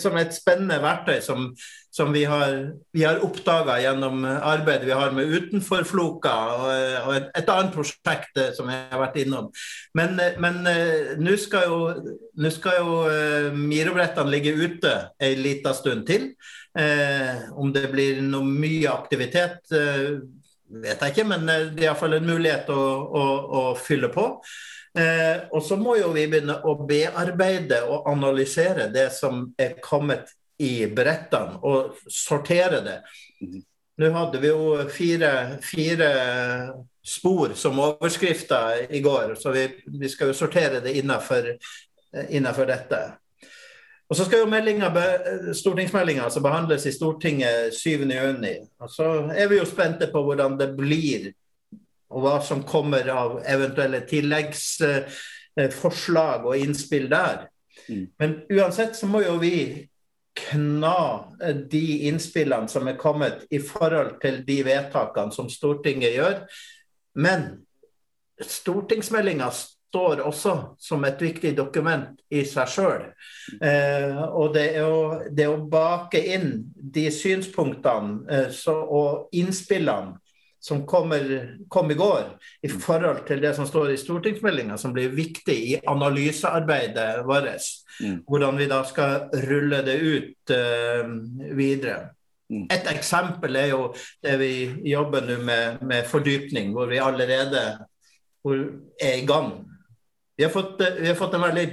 som 0.02 0.18
et 0.18 0.34
spennende 0.34 0.80
verktøy 0.82 1.20
som, 1.22 1.52
som 1.94 2.10
vi 2.16 2.24
har, 2.26 2.56
vi 2.96 3.06
har 3.06 3.22
oppdaga 3.22 3.78
gjennom 3.84 4.26
arbeidet 4.26 4.88
vi 4.88 4.98
har 4.98 5.14
med 5.14 5.30
Utenforfloka 5.30 6.34
og, 6.56 6.66
og 7.06 7.14
et, 7.20 7.30
et, 7.38 7.54
annet 7.54 7.76
prosjekt 7.76 8.42
eh, 8.42 8.50
som 8.56 8.72
jeg 8.72 8.90
har 8.90 9.04
vært 9.04 9.22
innom. 9.22 9.52
Men, 9.96 10.18
eh, 10.18 10.42
eh, 10.72 11.14
nå 11.22 11.38
skal 11.40 11.70
jo, 11.70 11.80
nå 12.34 12.52
skal 12.52 12.80
jo 12.82 13.00
Miro-brettene 13.54 14.32
ligge 14.32 14.58
ute 14.58 14.98
ei 15.22 15.36
lita 15.38 15.76
stund 15.76 16.08
til. 16.10 16.32
Eh, 16.78 17.52
om 17.56 17.70
det 17.72 17.86
blir 17.88 18.18
noe 18.20 18.44
mye 18.44 18.90
aktivitet 18.92 19.70
eh, 19.72 20.18
vet 20.68 21.02
jeg 21.02 21.14
ikke, 21.14 21.26
men 21.28 21.49
eh, 21.49 21.68
det 21.75 21.85
er 21.85 21.90
iallfall 21.90 22.16
en 22.18 22.26
mulighet 22.28 22.70
å, 22.73 22.80
å, 23.06 23.26
å 23.61 23.62
fylle 23.78 24.11
på. 24.12 24.26
Eh, 24.96 25.46
og 25.52 25.62
så 25.64 25.76
må 25.80 25.99
jo 26.00 26.11
vi 26.14 26.26
begynne 26.30 26.58
å 26.64 26.76
bearbeide 26.88 27.82
og 27.85 28.08
analysere 28.11 28.88
det 28.92 29.11
som 29.14 29.44
er 29.61 29.76
kommet 29.85 30.32
i 30.62 30.87
brettene, 30.88 31.58
og 31.68 31.99
sortere 32.08 32.80
det. 32.85 33.00
Nå 34.00 34.08
hadde 34.12 34.40
vi 34.40 34.49
jo 34.49 34.87
fire, 34.92 35.30
fire 35.64 36.08
spor 37.06 37.52
som 37.56 37.78
overskrifter 37.80 38.87
i 38.92 39.02
går, 39.04 39.37
så 39.40 39.52
vi, 39.52 39.66
vi 40.00 40.08
skal 40.12 40.32
jo 40.32 40.37
sortere 40.37 40.80
det 40.85 40.96
innenfor, 41.00 41.52
innenfor 42.28 42.68
dette. 42.68 43.02
Og 44.08 44.16
så 44.16 44.25
skal 44.25 44.38
jo 44.44 44.50
stortingsmeldinga 45.56 46.25
altså 46.25 46.40
behandles 46.44 46.86
i 46.86 46.92
Stortinget 46.94 47.75
7.6. 47.75 48.68
Og 48.78 48.90
så 48.90 49.04
er 49.34 49.48
vi 49.50 49.56
jo 49.58 49.64
spente 49.66 50.06
på 50.12 50.22
hvordan 50.22 50.58
det 50.60 50.76
blir, 50.78 51.32
og 52.10 52.20
hva 52.22 52.42
som 52.46 52.62
kommer 52.62 53.08
av 53.10 53.42
eventuelle 53.50 54.00
tilleggsforslag 54.06 56.46
og 56.46 56.58
innspill 56.58 57.10
der. 57.10 57.38
Mm. 57.88 58.06
Men 58.18 58.40
uansett 58.52 58.96
så 58.96 59.06
må 59.10 59.20
jo 59.25 59.36
vi 59.42 59.88
kna 60.36 61.25
de 61.70 61.98
innspillene 62.06 62.68
som 62.68 62.88
er 62.88 62.96
kommet 63.00 63.44
i 63.50 63.58
forhold 63.58 64.20
til 64.22 64.44
de 64.46 64.64
vedtakene 64.66 65.32
som 65.34 65.50
Stortinget 65.50 66.14
gjør. 66.14 66.34
Men 67.16 67.66
stortingsmeldinga 68.38 69.50
står 69.96 70.20
også 70.28 70.52
som 70.78 71.04
et 71.08 71.22
viktig 71.22 71.54
dokument 71.56 72.18
i 72.28 72.42
seg 72.44 72.68
sjøl. 72.68 73.08
Eh, 73.64 74.18
og 74.26 74.52
det, 74.56 74.68
å, 74.84 75.22
det 75.32 75.48
å 75.48 75.56
bake 75.70 76.20
inn 76.34 76.66
de 76.76 77.08
synspunktene 77.14 78.26
eh, 78.28 78.48
så, 78.52 78.74
og 78.76 79.36
innspillene 79.36 80.18
som 80.66 80.82
kommer, 80.88 81.22
kom 81.70 81.92
i 81.92 81.94
går, 81.94 82.24
i 82.66 82.68
forhold 82.72 83.22
til 83.28 83.40
det 83.40 83.52
som 83.54 83.68
står 83.68 83.92
i 83.92 84.00
stortingsmeldinga, 84.00 84.76
som 84.80 84.92
blir 84.92 85.14
viktig 85.14 85.54
i 85.54 85.76
analysearbeidet 85.86 87.22
vårt. 87.28 87.68
Mm. 88.02 88.16
Hvordan 88.26 88.58
vi 88.58 88.66
da 88.68 88.80
skal 88.88 89.28
rulle 89.46 89.80
det 89.86 89.96
ut 90.02 90.52
eh, 90.52 91.12
videre. 91.56 92.10
Mm. 92.50 92.66
Et 92.74 92.90
eksempel 92.92 93.56
er 93.62 93.70
jo 93.72 93.92
det 94.22 94.34
vi 94.42 94.52
jobber 94.90 95.24
nå 95.30 95.38
med, 95.46 95.86
med 95.86 96.10
fordypning, 96.10 96.74
hvor 96.74 96.90
vi 96.90 97.00
allerede 97.02 97.62
er 98.46 99.16
i 99.16 99.24
gang 99.26 99.65
vi 100.37 100.45
har, 100.45 100.50
fått, 100.50 100.81
eh, 100.81 101.00
vi 101.00 101.09
har 101.09 101.14
fått, 101.14 101.35
en 101.35 101.40
veldig 101.40 101.66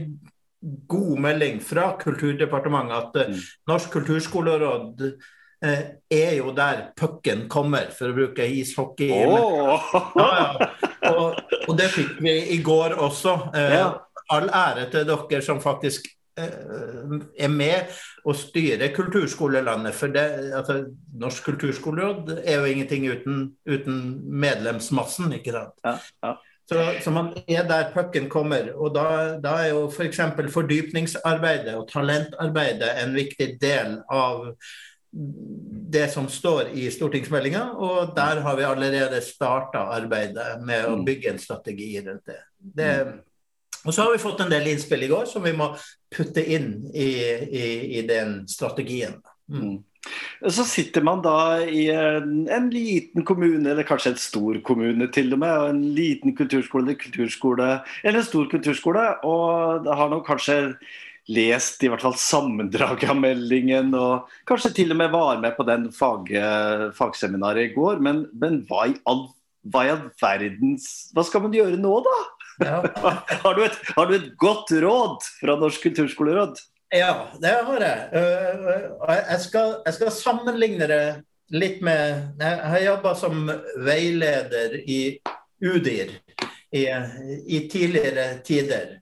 god 0.87 1.19
melding 1.19 1.59
fra 1.59 1.91
Kulturdepartementet 1.99 2.97
at 2.97 3.15
eh, 3.15 3.31
mm. 3.33 3.39
Norsk 3.67 3.91
kulturskoleråd 3.97 5.03
eh, 5.65 5.83
er 6.09 6.37
jo 6.37 6.53
der 6.55 6.89
pucken 6.99 7.47
kommer, 7.51 7.91
for 7.95 8.11
å 8.11 8.17
bruke 8.17 8.47
ishockey. 8.47 9.11
Oh. 9.11 9.83
Ja, 10.15 10.29
ja. 10.39 10.71
Og, 11.11 11.39
og, 11.67 11.75
det 11.77 11.89
fikk 11.91 12.19
vi 12.23 12.37
i 12.55 12.59
går 12.63 12.95
også. 13.03 13.37
Eh, 13.55 13.77
ja. 13.81 13.87
All 14.31 14.47
ære 14.47 14.87
til 14.91 15.07
dere 15.09 15.41
som 15.43 15.59
faktisk 15.61 16.07
eh, 16.39 17.17
er 17.35 17.51
med 17.51 17.91
og 18.23 18.37
styrer 18.39 18.93
kulturskolelandet. 18.95 19.97
For 19.97 20.15
det, 20.15 20.23
altså, 20.55 20.79
Norsk 21.19 21.51
kulturskoleråd 21.51 22.37
er 22.39 22.61
jo 22.61 22.71
ingenting 22.71 23.09
uten, 23.11 23.43
uten 23.67 23.99
medlemsmassen, 24.23 25.35
ikke 25.35 25.57
sant. 25.57 25.75
Ja, 25.83 25.97
ja. 26.23 26.35
Så, 26.69 26.79
så, 27.03 27.11
man 27.11 27.33
er 27.47 27.65
der 27.67 27.91
pucken 27.91 28.29
kommer. 28.31 28.71
Og 28.79 28.93
da, 28.95 29.35
da 29.43 29.57
er 29.65 29.73
jo 29.73 29.83
f.eks. 29.91 30.21
For 30.37 30.49
fordypningsarbeidet 30.61 31.75
og 31.75 31.89
talentarbeidet 31.91 32.93
en 33.03 33.13
viktig 33.17 33.49
del 33.61 33.97
av 34.11 34.53
det 35.93 36.07
som 36.09 36.25
står 36.31 36.71
i 36.73 36.87
stortingsmeldinga, 36.91 37.61
og 37.77 38.15
der 38.15 38.39
har 38.41 38.55
vi 38.57 38.65
allerede 38.65 39.19
starta 39.21 39.83
arbeidet 39.93 40.55
med 40.65 40.87
å 40.87 40.95
mm. 40.97 41.03
bygge 41.05 41.29
en 41.29 41.41
strategi 41.41 41.91
rundt 42.01 42.31
det. 42.31 42.39
det. 42.57 42.95
Og 43.83 43.93
så 43.93 44.07
har 44.07 44.15
vi 44.15 44.23
fått 44.23 44.41
en 44.41 44.49
del 44.49 44.71
innspill 44.71 45.03
i 45.05 45.11
går 45.11 45.27
som 45.29 45.43
vi 45.45 45.53
må 45.53 45.69
putte 46.15 46.41
inn 46.55 46.87
i, 46.95 47.11
i, 47.45 47.67
i 47.99 48.01
den 48.07 48.39
strategien. 48.49 49.19
Mm. 49.51 49.83
Så 50.51 50.65
sitter 50.67 51.05
man 51.05 51.21
da 51.23 51.61
i 51.63 51.85
en, 51.93 52.43
en, 52.51 52.67
liten 52.73 53.23
kommune, 53.27 53.63
eller 53.69 53.87
kanskje 53.87 54.13
en 54.13 54.19
stor 54.19 54.59
kommune 54.67 55.07
til 55.15 55.31
og 55.35 55.39
med, 55.39 55.53
og 55.53 55.71
en 55.71 55.85
liten 55.95 56.35
kulturskole 56.35 56.89
eller 56.89 56.99
kulturskole, 56.99 57.69
eller 58.03 58.19
en 58.19 58.27
stor 58.27 58.49
kulturskole, 58.51 59.05
og 59.23 59.87
har 59.87 60.11
nok 60.11 60.27
kanskje 60.27 60.59
lest 61.31 61.83
i 61.83 61.89
hvert 61.91 62.03
fall 62.03 62.17
sammendraget 62.19 63.07
av 63.11 63.19
meldingen, 63.21 63.93
og 63.95 64.27
kanskje 64.49 64.73
til 64.81 64.91
og 64.91 64.99
med 64.99 65.13
var 65.13 65.39
med 65.43 65.55
på 65.55 65.65
den 65.67 65.87
fag, 65.95 66.33
fagseminaret 66.97 67.69
i 67.69 67.73
går. 67.77 68.03
Men, 68.03 68.25
men 68.35 68.61
hva, 68.67 68.89
i 68.91 68.97
all, 69.09 69.29
hva, 69.63 69.85
i 69.87 69.93
all, 69.93 70.07
verdens 70.19 70.89
Hva 71.15 71.23
skal 71.27 71.45
man 71.45 71.55
gjøre 71.55 71.79
nå, 71.79 71.95
da? 72.03 72.17
Ja. 72.61 72.81
har, 73.45 73.55
du 73.55 73.63
et, 73.65 73.79
har, 73.95 74.09
du 74.09 74.17
et, 74.19 74.29
godt 74.41 74.75
råd 74.83 75.23
fra 75.39 75.57
Norsk 75.61 75.87
kulturskoleråd? 75.87 76.59
Ja, 76.93 77.27
det 77.41 77.53
har 77.65 77.81
jeg. 77.81 77.99
Jeg 79.01 79.39
skal, 79.41 79.77
jeg 79.85 79.93
skal 79.97 80.11
sammenligne 80.13 80.87
det 80.89 81.03
litt 81.53 81.79
med 81.85 82.41
Jeg 82.41 82.67
har 82.69 82.83
jobba 82.83 83.13
som 83.17 83.47
veileder 83.81 84.75
i 84.85 84.99
UDIR 85.63 86.11
i, 86.73 86.83
i 87.47 87.59
tidligere 87.69 88.27
tider. 88.45 88.99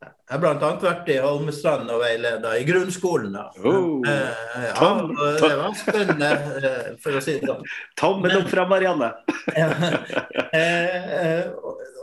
Jeg 0.00 0.36
har 0.36 0.40
bl.a. 0.40 0.70
vært 0.80 1.08
i 1.08 1.16
Holmestrand 1.24 1.88
og 1.92 2.02
veileda 2.02 2.52
i 2.60 2.64
grunnskolen. 2.68 3.32
Da. 3.32 3.46
Oh, 3.64 4.04
ja, 4.04 4.74
tom, 4.76 5.14
det 5.16 5.50
var 5.56 5.76
spennende, 5.76 6.28
eh, 6.60 6.90
for 7.00 7.16
å 7.16 7.22
si 7.24 7.38
det 7.40 7.48
sånn. 7.48 7.64
Tommel 7.96 8.36
opp 8.42 8.50
fra 8.52 8.66
Marianne. 8.68 9.08
ja, 9.56 9.68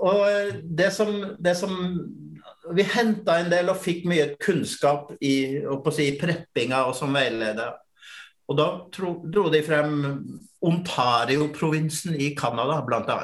og 0.01 0.58
det 0.82 0.89
som, 0.98 1.13
det 1.38 1.53
som 1.62 1.77
vi 2.74 2.86
henta 2.89 3.39
en 3.39 3.50
del 3.51 3.69
og 3.69 3.81
fikk 3.81 4.05
mye 4.10 4.29
kunnskap 4.41 5.12
i, 5.22 5.62
si, 5.93 6.07
preppinga 6.19 6.86
og 6.89 6.95
som 6.98 7.13
veileder. 7.15 7.75
Og 8.45 8.57
da 8.57 8.67
tro, 8.93 9.17
dro 9.31 9.50
de 9.53 9.62
frem 9.65 9.93
Ontario-provinsen 10.65 12.17
i 12.22 12.31
Canada, 12.38 12.81
bl.a. 12.86 13.19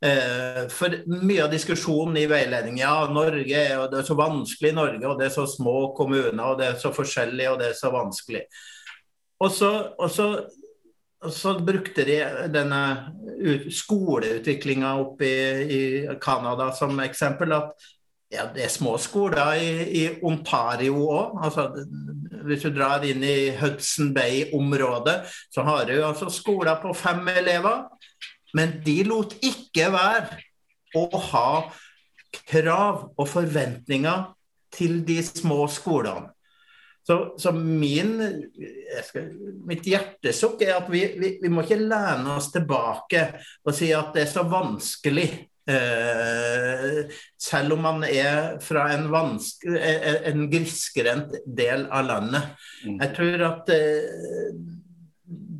Eh, 0.00 0.62
for 0.72 0.94
mye 1.12 1.42
av 1.44 1.50
diskusjonen 1.52 2.16
i 2.16 2.22
veiledningen 2.24 2.80
Ja, 2.80 3.04
Norge 3.12 3.64
og 3.76 3.90
det 3.92 3.98
er 4.00 4.06
så 4.08 4.14
vanskelig 4.16 4.70
i 4.70 4.76
Norge, 4.78 5.04
og 5.04 5.18
det 5.20 5.26
er 5.28 5.34
så 5.34 5.44
små 5.48 5.90
kommuner, 5.96 6.40
og 6.46 6.56
det 6.60 6.70
er 6.70 6.78
så 6.80 6.92
forskjellig, 6.96 7.50
og 7.50 7.60
det 7.60 7.68
er 7.68 7.76
så 7.76 7.92
vanskelig. 7.92 8.46
Og 9.44 9.52
så, 9.52 9.70
og 10.00 10.10
så, 10.12 10.28
og 11.20 11.36
så 11.36 11.54
brukte 11.64 12.04
de 12.08 12.16
denne 12.52 12.80
skoleutviklinga 13.76 14.94
oppe 15.00 15.28
i, 15.28 15.36
i 15.76 15.82
Canada 16.20 16.70
som 16.76 17.00
eksempel. 17.04 17.52
at 17.56 17.90
ja, 18.30 18.46
det 18.54 18.62
er 18.64 18.72
små 18.72 18.94
skoler 19.02 19.58
i, 19.58 19.70
i 20.00 20.02
Ontario 20.26 21.02
òg. 21.10 21.38
Altså, 21.44 21.66
hvis 22.46 22.62
du 22.62 22.70
drar 22.74 23.04
inn 23.06 23.24
i 23.26 23.50
Hudson 23.58 24.12
Bay-området, 24.14 25.16
så 25.50 25.64
har 25.66 25.88
du 25.88 25.96
altså 25.98 26.30
skoler 26.32 26.78
på 26.82 26.94
fem 26.94 27.26
elever. 27.34 27.88
Men 28.54 28.78
de 28.84 29.00
lot 29.06 29.34
ikke 29.42 29.90
være 29.94 30.40
å 30.98 31.06
ha 31.30 31.50
krav 32.50 33.08
og 33.16 33.26
forventninger 33.28 34.28
til 34.74 35.00
de 35.06 35.18
små 35.26 35.64
skolene. 35.70 36.30
Så, 37.06 37.34
så 37.40 37.50
min, 37.56 38.20
skal, 39.02 39.30
mitt 39.66 39.86
hjertesukk 39.88 40.60
er 40.62 40.76
at 40.76 40.90
vi, 40.92 41.00
vi, 41.18 41.30
vi, 41.42 41.50
må 41.50 41.64
ikke 41.64 41.80
lene 41.80 42.36
oss 42.36 42.50
tilbake 42.54 43.24
og 43.64 43.72
si 43.74 43.88
at 43.96 44.12
det 44.14 44.26
er 44.26 44.30
så 44.30 44.44
vanskelig. 44.46 45.26
Eh, 45.68 47.00
selv 47.38 47.76
om 47.76 47.82
man 47.84 48.04
er 48.04 48.58
fra 48.64 48.88
en, 48.94 49.10
en 49.12 50.44
grisgrendt 50.50 51.36
del 51.46 51.86
av 51.92 52.06
landet. 52.08 52.54
Mm. 52.84 53.00
Jeg 53.02 53.16
tror 53.18 53.48
at 53.50 53.74
eh, 53.76 54.54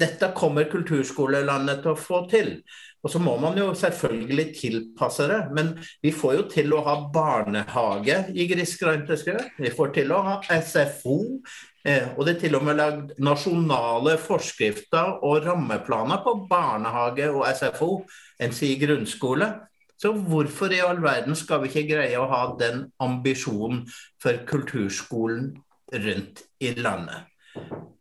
dette 0.00 0.33
kommer 0.35 0.71
kulturskolelandet 0.71 1.85
til 1.85 1.92
å 1.92 1.99
få 1.99 2.25
til. 2.30 2.54
Og 3.00 3.12
så 3.12 3.21
må 3.23 3.37
man 3.40 3.57
jo 3.57 3.71
selvfølgelig 3.76 4.47
tilpasse 4.59 5.28
det. 5.30 5.40
Men 5.57 5.73
vi 6.02 6.12
får 6.12 6.37
jo 6.37 6.47
til 6.52 6.75
å 6.76 6.83
ha 6.85 6.97
barnehage 7.12 8.19
i 8.35 8.49
grisgrendte 8.50 9.16
strøk. 9.21 9.54
Vi 9.61 9.73
får 9.73 9.95
til 9.97 10.12
å 10.12 10.21
ha 10.26 10.37
SFO. 10.61 11.21
Eh, 11.87 12.11
og 12.16 12.26
det 12.26 12.35
er 12.35 12.42
til 12.42 12.59
og 12.59 12.66
med 12.66 12.76
lagd 12.76 13.14
nasjonale 13.25 14.19
forskrifter 14.21 15.23
og 15.25 15.47
rammeplaner 15.47 16.21
på 16.25 16.37
barnehage 16.50 17.30
og 17.33 17.47
SFO, 17.57 17.90
enn 18.40 18.52
si 18.52 18.75
grunnskole. 18.80 19.49
Så 20.00 20.14
hvorfor 20.16 20.73
i 20.73 20.80
all 20.80 21.02
verden 21.04 21.37
skal 21.37 21.61
vi 21.62 21.69
ikke 21.69 21.90
greie 21.90 22.16
å 22.16 22.28
ha 22.30 22.45
den 22.61 22.87
ambisjonen 23.04 23.83
for 24.23 24.38
kulturskolen 24.49 25.52
rundt 25.92 26.40
i 26.62 26.73
landet? 26.78 27.28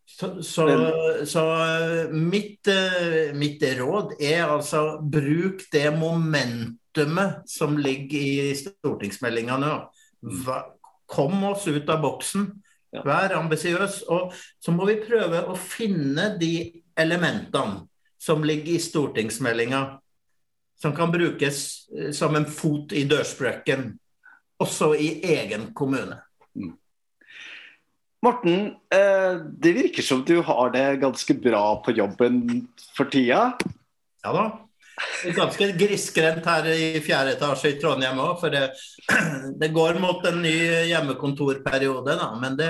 Så, 0.06 0.32
så, 0.44 0.66
så 1.28 1.44
mitt, 2.12 2.68
eh, 2.72 3.36
mitt, 3.36 3.64
råd 3.80 4.16
er 4.20 4.46
altså 4.48 5.00
bruk 5.04 5.66
det 5.74 5.90
momentumet 5.96 7.44
som 7.48 7.78
ligger 7.80 8.48
i 8.50 8.56
stortingsmeldinga 8.58 9.60
nå. 9.62 9.76
Kom 11.10 11.44
oss 11.52 11.68
ut 11.68 11.88
av 11.92 12.04
boksen. 12.04 12.50
Vær 13.06 13.36
ambisiøs. 13.38 14.04
Og 14.10 14.34
så 14.34 14.74
må 14.76 14.88
vi 14.90 15.02
prøve 15.04 15.44
å 15.46 15.56
finne 15.60 16.34
de 16.40 16.54
elementene 17.00 17.86
som 18.20 18.44
ligger 18.44 18.76
i 18.76 18.84
stortingsmeldinga, 18.84 19.84
som 20.82 20.96
kan 20.96 21.12
brukes 21.12 21.90
eh, 21.90 22.12
som 22.12 22.36
en 22.36 22.46
fot 22.46 22.94
i 22.94 23.04
dørsprekken, 23.10 23.92
også 24.60 24.94
i 24.96 25.10
egen 25.24 25.74
kommune. 25.74 26.22
Mm. 26.56 26.74
Morten, 28.26 28.74
eh, 28.94 29.36
det 29.60 29.76
virker 29.78 30.04
som 30.04 30.24
du 30.28 30.42
har 30.42 30.72
det 30.76 31.02
ganske 31.04 31.34
bra 31.34 31.82
på 31.86 31.96
jobben 31.96 32.68
for 32.96 33.12
tida? 33.12 33.54
Ja 34.24 34.34
da 34.36 34.48
ganske 35.36 35.72
grisgrendt 35.80 36.48
her 36.50 36.68
i 36.72 37.00
fjerde 37.04 37.36
etasje 37.36 37.74
i 37.74 37.78
Trondheim 37.82 38.20
òg. 38.22 38.36
For 38.42 38.54
det, 38.54 38.70
det, 39.62 39.72
går 39.76 40.00
mot 40.02 40.26
en 40.28 40.42
ny 40.44 40.56
hjemmekontorperiode, 40.90 42.16
da. 42.20 42.30
Men 42.40 42.58
det, 42.60 42.70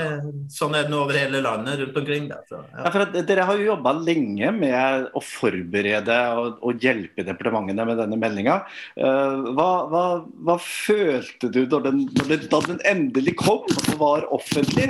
sånn 0.54 0.78
er 0.78 0.88
det 0.90 0.98
over 0.98 1.18
hele 1.18 1.42
landet 1.44 1.80
rundt 1.82 2.00
omkring. 2.02 2.30
Da, 2.32 2.42
så, 2.50 2.62
ja. 2.74 2.90
Ja, 2.90 3.24
dere 3.30 3.48
har 3.50 3.60
jo 3.60 3.70
jobba 3.72 3.94
lenge 3.98 4.52
med 4.56 5.10
å 5.16 5.24
forberede 5.24 6.20
og, 6.40 6.60
og 6.66 6.84
hjelpe 6.84 7.26
departementene 7.28 7.88
med 7.88 8.02
denne 8.02 8.20
meldinga. 8.20 8.60
Uh, 9.00 9.52
hva, 9.56 9.70
hva, 9.92 10.04
hva, 10.46 10.58
følte 10.64 11.52
du 11.54 11.64
da 11.70 11.82
den, 11.86 12.06
da 12.50 12.62
den, 12.68 12.82
endelig 12.88 13.36
kom 13.40 13.66
og 13.66 13.96
var 14.02 14.28
offentlig? 14.36 14.90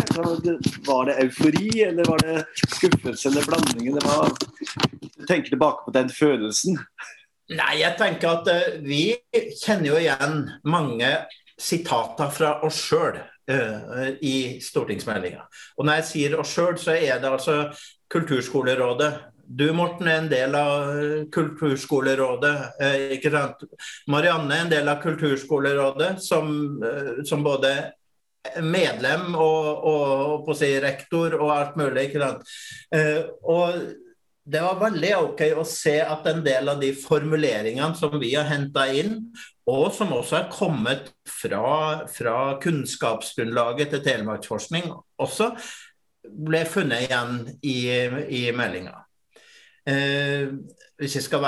Var 0.88 1.10
det 1.10 1.20
eufori, 1.26 1.70
eller 1.88 2.10
var 2.10 2.24
det 2.26 2.44
skuffelse 2.76 3.30
eller 3.32 3.48
blanding? 3.48 3.94
Det 3.96 4.06
var, 4.06 4.34
Du 5.20 5.26
tenker 5.28 5.50
tilbake 5.50 5.86
på 5.86 5.96
den 5.96 6.12
følelsen? 6.14 6.80
Nei, 7.50 7.80
jeg 7.82 7.98
tenker 7.98 8.30
at 8.30 8.50
uh, 8.52 8.78
vi 8.86 9.16
kjenner 9.58 9.90
jo 9.90 9.98
igjen 9.98 10.44
mange 10.70 11.10
sitater 11.60 12.30
fra 12.34 12.52
oss 12.66 12.78
sjøl 12.86 13.18
uh, 13.18 13.50
eh, 13.50 14.12
i 14.22 14.36
stortingsmeldinga. 14.64 15.42
Og 15.78 15.88
når 15.88 16.00
jeg 16.00 16.10
sier 16.12 16.38
oss 16.40 16.54
sjøl, 16.54 16.78
så 16.80 16.94
er 16.96 17.18
det 17.22 17.32
altså 17.32 17.64
Kulturskolerådet. 18.10 19.12
Du 19.50 19.66
Morten 19.74 20.08
er 20.08 20.20
en 20.22 20.30
del 20.30 20.54
av 20.56 20.92
eh, 20.94 21.16
Kulturskolerådet. 21.34 22.56
Uh, 22.78 22.98
ikke 23.18 23.32
sant? 23.34 23.66
Marianne 24.14 24.54
er 24.54 24.68
en 24.68 24.74
del 24.76 24.92
av 24.92 25.02
Kulturskolerådet, 25.02 26.20
som, 26.22 26.54
som 27.26 27.42
både 27.46 27.74
medlem 28.62 29.34
og, 29.34 29.66
og, 29.90 30.46
og 30.46 30.54
si, 30.56 30.70
rektor 30.80 31.34
og 31.42 31.50
alt 31.58 31.82
mulig. 31.82 32.08
ikke 32.08 32.22
sant? 32.22 32.54
og 33.44 33.82
det 34.50 34.62
var 34.66 34.80
veldig 34.82 35.10
ok 35.20 35.42
å 35.62 35.64
se 35.68 36.00
at 36.02 36.26
en 36.30 36.42
del 36.46 36.72
av 36.72 36.80
de 36.82 36.90
formuleringene 36.98 37.98
som 37.98 38.16
vi 38.22 38.32
har 38.34 38.48
henta 38.50 38.88
inn, 38.98 39.20
og 39.70 39.92
som 39.94 40.14
også 40.16 40.40
er 40.40 40.48
kommet 40.54 41.12
fra, 41.30 42.08
fra 42.10 42.38
kunnskapsgrunnlaget 42.64 43.94
til 43.94 44.04
Telemarksforskning, 44.08 44.90
også 45.22 45.52
ble 46.30 46.64
funnet 46.70 47.06
igjen 47.06 47.36
i, 47.62 47.78
i 48.40 48.42
meldinga. 48.56 48.98
Eh, 49.90 50.50
jeg 51.00 51.24
skal 51.24 51.46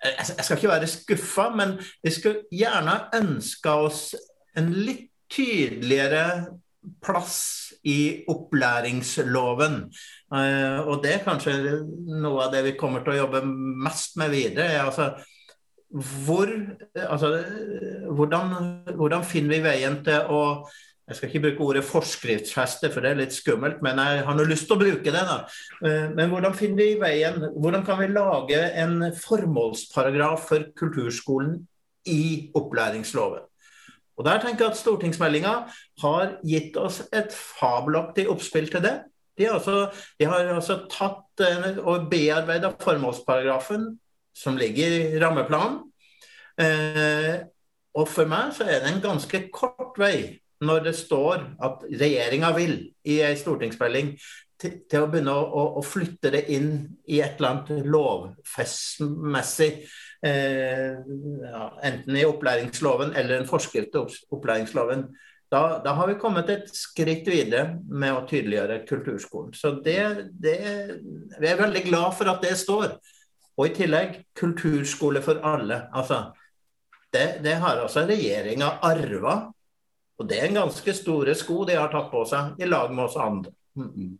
Jeg 0.00 0.44
skal 0.44 0.56
ikke 0.56 0.68
være 0.68 0.86
skuffa, 0.86 1.50
men 1.54 1.78
vi 2.02 2.10
skulle 2.10 2.42
gjerne 2.50 3.10
ønska 3.14 3.74
oss 3.86 4.14
en 4.56 4.72
litt 4.72 5.10
tydeligere 5.30 6.56
plass 7.04 7.40
i 7.86 8.24
opplæringsloven. 8.28 9.82
Uh, 10.32 10.78
og 10.86 11.02
det 11.04 11.16
er 11.16 11.26
kanskje 11.26 11.56
noe 12.20 12.46
av 12.46 12.54
det 12.54 12.64
vi 12.68 12.78
kommer 12.80 13.04
til 13.04 13.16
å 13.16 13.20
jobbe 13.24 13.44
mest 13.44 14.16
med 14.20 14.32
videre. 14.34 14.80
altså 14.84 15.12
hvor, 15.90 16.46
altså, 16.94 17.44
hvordan, 18.14 18.52
hvordan, 18.94 19.24
finner 19.26 19.56
vi 19.56 19.64
veien 19.64 19.98
til 20.06 20.30
å 20.30 20.44
jeg 21.10 21.18
skal 21.18 21.28
ikke 21.28 21.40
bruke 21.42 21.64
ordet 21.66 21.80
forskriftsfeste, 21.82 22.86
for 22.94 23.02
det 23.02 23.10
er 23.10 23.18
litt 23.18 23.34
skummelt, 23.34 23.80
men 23.82 23.98
jeg 23.98 24.20
har 24.28 24.36
nå 24.38 24.44
lyst 24.46 24.68
til 24.70 24.76
å 24.76 24.78
bruke 24.84 25.10
det. 25.10 25.24
da. 25.26 25.38
Eh, 25.82 26.04
men 26.14 26.30
hvordan 26.30 26.54
finner 26.54 26.78
vi 26.78 27.00
veien, 27.00 27.40
hvordan 27.56 27.82
kan 27.82 27.98
vi 27.98 28.12
lage 28.12 28.60
en 28.78 29.08
formålsparagraf 29.18 30.46
for 30.52 30.68
kulturskolen 30.78 31.56
i 32.06 32.52
opplæringsloven? 32.54 33.49
Og 34.18 34.26
Der 34.26 34.40
tenker 34.42 34.66
jeg 34.66 34.74
at 34.74 34.80
stortingsmeldinga 34.80 35.54
har 36.02 36.34
gitt 36.44 36.76
oss 36.76 37.00
et 37.12 37.32
fabelaktig 37.32 38.26
oppspill 38.30 38.68
til 38.72 38.84
det. 38.84 38.96
De 39.38 39.48
altså, 39.48 39.88
de 40.20 40.26
har 40.28 40.50
altså 40.52 40.82
tatt 40.92 41.44
eh, 41.46 41.78
og 41.78 42.10
bearbeida 42.10 42.74
formålsparagrafen 42.82 43.86
som 44.36 44.58
ligger 44.60 44.96
i 44.98 45.22
rammeplanen. 45.22 45.80
Eh, 46.60 47.40
og 47.96 48.06
for 48.08 48.28
meg 48.30 48.52
så 48.54 48.66
er 48.68 48.82
det 48.82 48.92
en 48.92 49.02
ganske 49.02 49.42
kort 49.54 49.98
vei 49.98 50.40
når 50.60 50.84
det 50.90 50.94
står 50.98 51.46
at 51.64 51.84
regjeringa 51.88 52.52
vil 52.56 52.74
i 53.08 53.20
ei 53.24 53.32
stortingsmelding 53.40 54.12
til, 54.60 54.76
til, 54.90 55.04
å 55.04 55.08
begynne 55.10 55.32
å, 55.34 55.42
å, 55.42 55.64
å, 55.80 55.82
flytte 55.84 56.32
det 56.34 56.44
inn 56.54 56.70
i 57.08 57.20
et 57.24 57.40
eller 57.40 57.50
annet 57.50 57.88
lovfestmessig 57.90 59.70
eh, 60.26 61.00
ja, 61.46 61.64
enten 61.88 62.18
i 62.18 62.26
opplæringsloven 62.28 63.14
eller 63.14 63.40
en 63.40 63.48
forskrift 63.50 63.92
til 63.94 64.08
opplæringsloven. 64.36 65.08
Da, 65.50 65.80
da, 65.82 65.96
har 65.98 66.06
vi 66.06 66.18
kommet 66.20 66.50
et 66.52 66.68
skritt 66.70 67.26
videre 67.26 67.80
med 67.88 68.14
å 68.14 68.26
tydeliggjøre 68.30 68.84
kulturskolen. 68.86 69.54
Så 69.58 69.72
det, 69.82 70.02
det, 70.30 70.58
Vi 71.40 71.48
er 71.50 71.58
veldig 71.58 71.82
glad 71.88 72.14
for 72.18 72.30
at 72.30 72.44
det 72.44 72.54
står. 72.60 72.92
Og 73.58 73.66
i 73.66 73.74
tillegg 73.74 74.20
kulturskole 74.38 75.22
for 75.24 75.42
alle. 75.44 75.82
Altså, 75.90 76.28
det, 77.10 77.40
det 77.42 77.58
har 77.64 77.82
altså 77.82 78.06
regjeringa 78.06 78.76
arva. 78.86 79.34
Og 80.20 80.28
det 80.28 80.38
er 80.38 80.50
en 80.50 80.60
ganske 80.62 80.94
store 80.94 81.34
sko 81.34 81.64
de 81.66 81.80
har 81.80 81.90
tatt 81.90 82.10
på 82.12 82.22
seg, 82.28 82.54
i 82.60 82.68
lag 82.68 82.92
med 82.94 83.08
oss 83.08 83.18
andre. 83.18 83.50
Mm. 83.74 84.18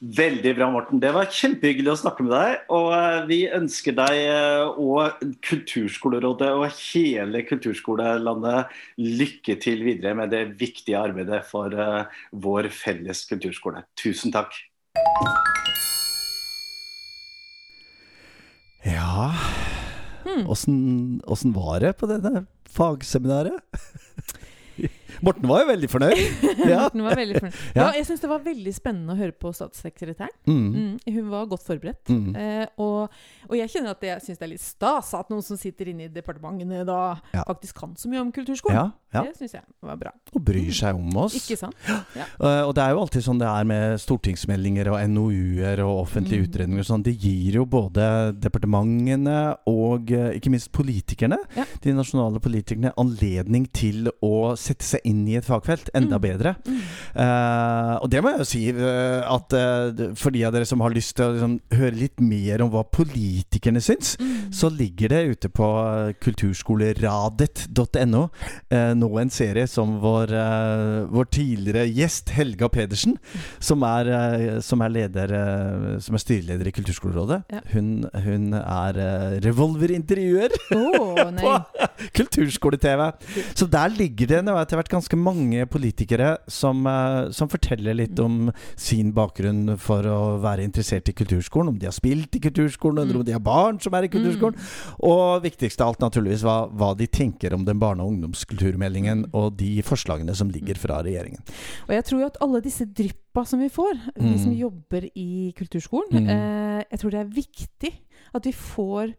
Veldig 0.00 0.54
bra, 0.56 0.70
Morten. 0.72 0.96
Det 0.96 1.10
var 1.12 1.26
kjempehyggelig 1.28 1.90
å 1.92 1.98
snakke 2.00 2.24
med 2.24 2.32
deg. 2.32 2.62
Og 2.72 2.86
eh, 2.96 3.16
vi 3.28 3.38
ønsker 3.52 3.92
deg 3.98 4.20
eh, 4.30 4.78
og 4.80 5.20
Kulturskolerådet 5.44 6.48
og 6.56 6.64
hele 6.72 7.42
kulturskolelandet 7.44 8.72
lykke 8.96 9.58
til 9.60 9.84
videre 9.84 10.14
med 10.16 10.32
det 10.32 10.46
viktige 10.56 10.96
arbeidet 10.96 11.42
for 11.50 11.76
eh, 11.76 12.08
vår 12.32 12.70
felles 12.72 13.26
kulturskole. 13.28 13.84
Tusen 14.00 14.32
takk. 14.32 14.56
Ja 18.88 19.28
Åssen 20.48 21.20
hmm. 21.20 21.52
var 21.52 21.82
det 21.84 21.92
på 22.00 22.08
dette 22.08 22.46
fagseminaret? 22.72 23.60
Morten 25.22 25.48
var 25.50 25.62
jo 25.64 25.68
veldig 25.72 25.90
fornøyd. 25.92 26.20
Ja. 26.70 26.82
Morten 26.84 27.02
var 27.04 27.16
veldig 27.18 27.40
fornøyd. 27.40 27.58
Ja. 27.76 27.86
Jeg 27.96 28.06
syns 28.06 28.20
det 28.22 28.28
var 28.30 28.42
veldig 28.44 28.72
spennende 28.76 29.14
å 29.14 29.18
høre 29.18 29.32
på 29.34 29.50
statssekretæren. 29.56 30.32
Mm. 30.46 30.66
Mm, 30.70 31.14
hun 31.16 31.30
var 31.32 31.46
godt 31.50 31.64
forberedt. 31.66 32.10
Mm. 32.12 32.34
Eh, 32.36 32.66
og, 32.80 33.10
og 33.48 33.54
jeg 33.58 33.72
kjenner 33.72 33.96
at 33.96 34.04
jeg 34.06 34.22
syns 34.26 34.38
det 34.40 34.46
er 34.46 34.52
litt 34.52 34.62
stas 34.64 35.12
at 35.18 35.30
noen 35.32 35.42
som 35.46 35.58
sitter 35.60 35.90
inne 35.92 36.06
i 36.06 36.12
departementene 36.12 36.84
da 36.88 37.00
Ja. 37.34 37.42
faktisk 37.48 37.78
kan 37.80 37.94
så 37.98 38.10
mye 38.12 38.20
om 38.22 38.30
kulturskolen. 38.34 38.76
Ja, 38.76 38.86
ja. 39.16 39.24
Det 39.26 39.36
syns 39.40 39.56
jeg 39.58 39.64
var 39.82 39.98
bra. 40.00 40.12
Og 40.36 40.44
bryr 40.46 40.70
seg 40.76 40.94
om 41.00 41.16
oss. 41.24 41.34
Ikke 41.40 41.58
sant? 41.58 41.74
Uh, 41.88 42.62
og 42.68 42.74
det 42.78 42.84
er 42.84 42.94
jo 42.94 43.00
alltid 43.02 43.24
sånn 43.26 43.40
det 43.42 43.48
er 43.50 43.66
med 43.66 43.96
stortingsmeldinger 44.04 44.92
og 44.92 45.00
NOU-er 45.10 45.82
og 45.86 46.04
offentlige 46.04 46.40
Mm. 46.40 46.46
utredninger 46.46 46.84
og 46.84 46.86
sånn. 46.86 47.02
Det 47.04 47.16
gir 47.18 47.56
jo 47.58 47.64
både 47.68 48.04
departementene 48.38 49.38
og 49.68 50.12
eh, 50.14 50.36
ikke 50.38 50.52
minst 50.52 50.70
politikerne, 50.72 51.38
de 51.82 51.94
nasjonale 51.96 52.38
politikerne, 52.42 52.92
anledning 53.00 53.66
til 53.74 54.08
å 54.22 54.54
sette 54.60 54.86
seg 54.86 55.00
inn 55.09 55.09
i 55.28 55.36
et 55.38 55.44
fagfelt 55.46 55.88
enda 55.94 56.16
Mm. 56.18 56.22
bedre. 56.24 56.54
Mm. 56.66 56.80
Uh, 57.16 57.94
og 58.02 58.10
det 58.12 58.20
må 58.22 58.28
jeg 58.34 58.38
jo 58.42 58.48
si, 58.50 58.62
uh, 58.76 59.20
at 59.34 59.52
uh, 59.56 60.14
for 60.18 60.30
de 60.34 60.44
av 60.46 60.52
dere 60.54 60.66
som 60.68 60.80
har 60.84 60.90
lyst 60.94 61.12
til 61.16 61.24
å 61.26 61.32
liksom, 61.34 61.54
høre 61.78 61.96
litt 61.96 62.20
mer 62.20 62.62
om 62.64 62.70
hva 62.70 62.82
politikerne 62.84 63.80
syns, 63.82 64.16
Mm. 64.20 64.52
så 64.52 64.68
ligger 64.70 65.08
det 65.08 65.26
ute 65.36 65.48
på 65.48 65.66
kulturskoleradet.no 66.20 68.28
nå 69.00 69.08
en 69.20 69.30
serie 69.32 69.66
som 69.70 69.96
vår, 70.02 70.26
vår 71.12 71.24
tidligere 71.32 71.86
gjest 71.88 72.28
Helga 72.34 72.68
Pedersen, 72.68 73.16
som 73.62 73.82
er, 73.86 74.04
som 74.64 74.80
er, 74.84 74.88
leder, 74.94 75.28
som 76.02 76.14
er 76.14 76.18
styreleder 76.22 76.66
i 76.68 76.72
Kulturskolerådet, 76.72 77.42
Ja. 77.52 77.60
hun, 77.72 78.04
hun 78.24 78.52
er 78.54 78.92
revolverintervjuer 79.44 80.50
oh, 80.76 81.14
på 81.42 81.52
kulturskole-TV. 82.16 83.10
Så 83.54 83.66
der 83.70 83.88
ligger 83.96 84.26
det 84.26 84.44
nå 84.44 84.56
etter 84.60 84.76
hvert 84.76 84.88
ganske 84.88 84.99
mange 85.16 85.66
politikere 85.66 86.38
som, 86.48 86.86
eh, 86.86 87.30
som 87.30 87.48
forteller 87.48 87.94
litt 87.94 88.18
om 88.18 88.52
sin 88.76 89.12
bakgrunn 89.12 89.78
for 89.78 90.02
å 90.02 90.40
være 90.40 90.62
interessert 90.64 91.08
i 91.08 91.12
kulturskolen. 91.12 91.68
Om 91.68 91.78
de 91.78 91.86
har 91.86 91.92
spilt 91.92 92.34
i 92.36 92.40
kulturskolen, 92.40 92.98
eller 93.02 93.16
om 93.16 93.24
de 93.24 93.32
har 93.32 93.40
barn 93.40 93.80
som 93.80 93.94
er 93.94 94.02
i 94.02 94.08
kulturskolen. 94.08 94.56
Og 95.00 95.42
viktigst 95.42 95.80
av 95.80 95.88
alt 95.88 95.98
naturligvis 96.00 96.42
hva, 96.42 96.70
hva 96.70 96.96
de 96.96 97.06
tenker 97.06 97.52
om 97.54 97.64
den 97.64 97.78
barne- 97.78 98.00
og 98.00 98.12
ungdomskulturmeldingen 98.12 99.30
og 99.32 99.56
de 99.56 99.80
forslagene 99.82 100.34
som 100.36 100.50
ligger 100.50 100.74
fra 100.76 101.02
regjeringen. 101.02 101.40
Og 101.88 101.94
jeg 101.94 102.04
tror 102.04 102.20
jo 102.20 102.26
at 102.26 102.36
alle 102.40 102.60
disse 102.60 102.84
dryppa 102.84 103.46
som 103.46 103.60
vi 103.60 103.68
får, 103.68 103.94
vi 104.16 104.38
som 104.38 104.50
Mm. 104.52 104.58
jobber 104.58 105.08
i 105.14 105.52
kulturskolen 105.56 106.10
Mm. 106.12 106.28
eh, 106.28 106.84
Jeg 106.90 106.98
tror 107.00 107.10
det 107.10 107.20
er 107.20 107.34
viktig 107.42 107.92
at 108.34 108.44
vi 108.44 108.52
får 108.52 109.14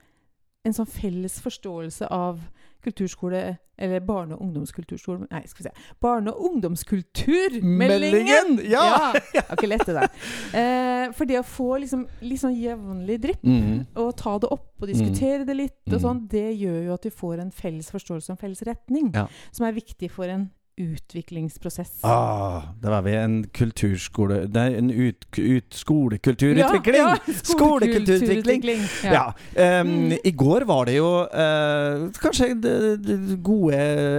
en 0.65 0.74
sånn 0.74 0.88
felles 0.88 1.39
forståelse 1.41 2.08
av 2.12 2.39
kulturskole 2.84 3.58
Eller 3.82 4.00
barne- 4.06 4.36
og 4.36 4.41
ungdomskulturskole 4.46 5.26
Nei, 5.32 5.41
skal 5.48 5.63
vi 5.63 5.70
se. 5.70 5.74
Barne- 6.00 6.32
og 6.32 6.41
ungdomskulturmeldingen! 6.52 8.60
Ja! 8.70 8.84
Ja! 8.86 9.12
Det 9.34 9.41
var 9.48 9.56
ikke 9.58 9.67
lett, 9.72 9.86
det 9.88 9.96
der. 9.96 10.08
Eh, 10.54 11.12
for 11.17 11.26
det 11.26 11.39
å 11.39 11.44
få 11.48 11.78
liksom, 11.82 12.04
sånn 12.22 12.56
jevnlig 12.62 13.17
drypp, 13.24 13.44
Mm. 13.44 13.86
og 13.96 14.15
ta 14.17 14.38
det 14.38 14.50
opp 14.52 14.67
og 14.82 14.88
diskutere 14.88 15.46
det 15.46 15.56
litt, 15.58 15.88
og 15.88 15.94
Mm. 16.00 16.06
sånn, 16.06 16.28
det 16.30 16.58
gjør 16.60 16.86
jo 16.86 16.94
at 16.94 17.04
vi 17.04 17.10
får 17.10 17.39
en 17.41 17.52
felles 17.52 17.89
forståelse 17.91 18.30
og 18.30 18.38
en 18.38 18.50
felles 18.50 18.62
retning, 18.67 19.12
Ja. 19.15 19.28
som 19.52 19.65
er 19.65 19.72
viktig 19.74 20.12
for 20.12 20.26
en 20.26 20.52
utviklingsprosess. 20.77 22.03
Ah, 22.03 22.62
der 22.81 22.89
var 22.89 23.01
vi. 23.05 23.15
En 23.15 23.43
kulturskole 23.53 24.47
Nei, 24.51 24.67
en 24.77 24.89
ut, 24.91 25.25
ut, 25.38 25.67
skolekulturutvikling! 25.75 26.97
Ja, 26.97 27.15
ja, 27.17 27.34
Skolekulturutvikling. 27.51 28.86
Ja. 29.03 29.34
Ja. 29.55 29.81
Um, 29.81 29.91
Mm. 29.91 30.17
I 30.23 30.31
går 30.31 30.63
var 30.67 30.86
det 30.88 30.95
jo 30.95 31.07
uh, 31.27 32.07
kanskje 32.21 32.47
gode 33.43 33.77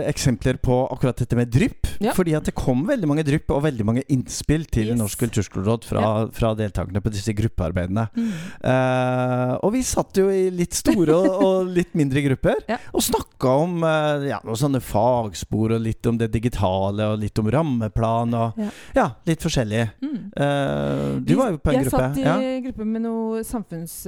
eksempler 0.09 0.59
på 0.63 0.77
akkurat 0.93 1.17
dette 1.23 1.37
med 1.39 1.51
drypp. 1.53 1.89
Ja. 2.03 2.13
Fordi 2.17 2.35
at 2.37 2.49
det 2.49 2.55
kom 2.59 2.85
veldig 2.89 3.09
mange 3.09 3.25
drypp 3.27 3.51
og 3.55 3.63
veldig 3.67 3.87
mange 3.87 4.05
innspill 4.13 4.67
til 4.67 4.93
Yes. 4.93 4.99
Norsk 4.99 5.21
kulturskoleråd 5.23 5.85
fra, 5.87 6.03
fra 6.35 6.53
deltakerne 6.59 7.01
på 7.05 7.13
disse 7.15 7.33
gruppearbeidene. 7.37 8.09
Mm. 8.17 8.31
Uh, 8.65 9.53
og 9.63 9.73
vi 9.77 9.83
satt 9.87 10.19
jo 10.19 10.27
i 10.33 10.49
litt 10.53 10.75
store 10.77 11.15
og, 11.17 11.29
og 11.47 11.71
litt 11.73 11.95
mindre 11.99 12.25
grupper 12.27 12.59
og 12.97 13.05
snakka 13.05 13.55
om 13.63 13.79
uh, 13.87 14.27
ja, 14.27 14.41
noen 14.45 14.59
sånne 14.59 14.83
fagspor 14.85 15.77
og 15.77 15.85
litt 15.87 16.07
om 16.11 16.19
det 16.21 16.33
digitale 16.35 16.52
og 16.61 17.19
litt 17.21 17.39
om 17.39 17.49
rammeplan 17.51 18.35
og 18.35 18.59
Ja. 18.59 18.69
ja, 18.95 19.07
litt 19.27 19.41
forskjellig. 19.41 19.91
Mm. 20.03 20.19
Uh, 20.37 21.21
du 21.25 21.35
var 21.37 21.51
jo 21.53 21.59
på 21.59 21.71
en 21.73 21.79
jeg 21.81 21.89
gruppe. 21.89 22.03
satt 22.03 22.19
i 22.19 22.23
Ja. 22.27 22.61
gruppe 22.61 22.85
med 22.85 23.03
noe 23.03 23.43
samfunns... 23.45 24.07